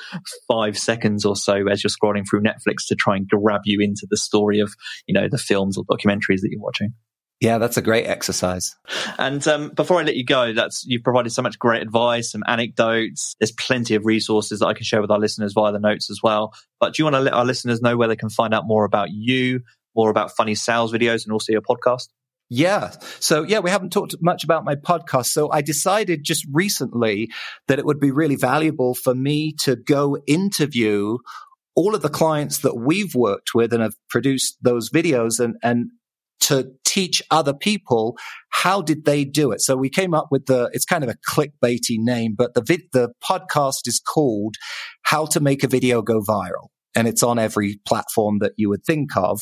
[0.47, 4.07] five seconds or so as you're scrolling through Netflix to try and grab you into
[4.09, 4.73] the story of,
[5.09, 6.95] you know, the films or documentaries that you're watching?
[7.41, 8.77] Yeah, that's a great exercise.
[9.19, 12.43] And um, before I let you go, that's you've provided so much great advice, some
[12.47, 13.35] anecdotes.
[13.41, 16.21] There's plenty of resources that I can share with our listeners via the notes as
[16.23, 16.53] well.
[16.81, 18.85] But do you want to let our listeners know where they can find out more
[18.85, 19.63] about you,
[19.97, 22.09] more about funny sales videos, and also your podcast?
[22.51, 22.91] Yeah.
[23.21, 25.27] So yeah, we haven't talked much about my podcast.
[25.27, 27.31] So I decided just recently
[27.69, 31.17] that it would be really valuable for me to go interview
[31.75, 35.91] all of the clients that we've worked with and have produced those videos and, and
[36.41, 38.17] to teach other people
[38.51, 39.61] how did they do it.
[39.61, 42.83] So we came up with the, it's kind of a clickbaity name, but the, vid,
[42.93, 44.57] the podcast is called
[45.03, 46.69] How to Make a Video Go Viral.
[46.97, 49.41] And it's on every platform that you would think of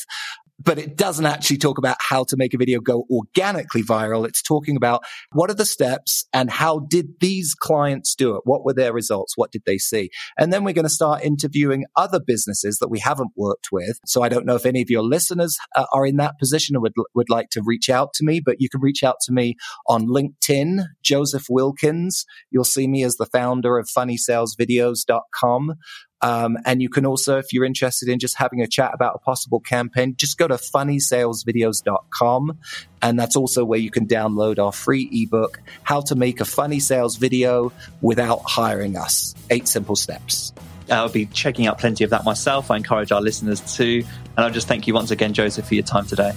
[0.63, 4.27] but it doesn't actually talk about how to make a video go organically viral.
[4.27, 8.41] It's talking about what are the steps and how did these clients do it?
[8.43, 9.33] What were their results?
[9.35, 10.09] What did they see?
[10.37, 13.99] And then we're going to start interviewing other businesses that we haven't worked with.
[14.05, 16.81] So I don't know if any of your listeners uh, are in that position or
[16.81, 19.55] would, would like to reach out to me, but you can reach out to me
[19.87, 22.25] on LinkedIn, Joseph Wilkins.
[22.49, 25.75] You'll see me as the founder of funnysalesvideos.com.
[26.21, 29.19] Um, and you can also, if you're interested in just having a chat about a
[29.19, 32.57] possible campaign, just go to funnysalesvideos.com.
[33.01, 36.79] And that's also where you can download our free ebook, How to Make a Funny
[36.79, 39.33] Sales Video Without Hiring Us.
[39.49, 40.53] Eight simple steps.
[40.89, 42.71] I'll be checking out plenty of that myself.
[42.71, 43.99] I encourage our listeners to.
[43.99, 46.33] And I'll just thank you once again, Joseph, for your time today.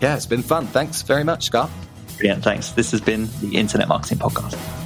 [0.00, 0.66] Yeah, it's been fun.
[0.66, 1.70] Thanks very much, Scott.
[2.16, 2.44] Brilliant.
[2.44, 2.70] Thanks.
[2.72, 4.85] This has been the Internet Marketing Podcast.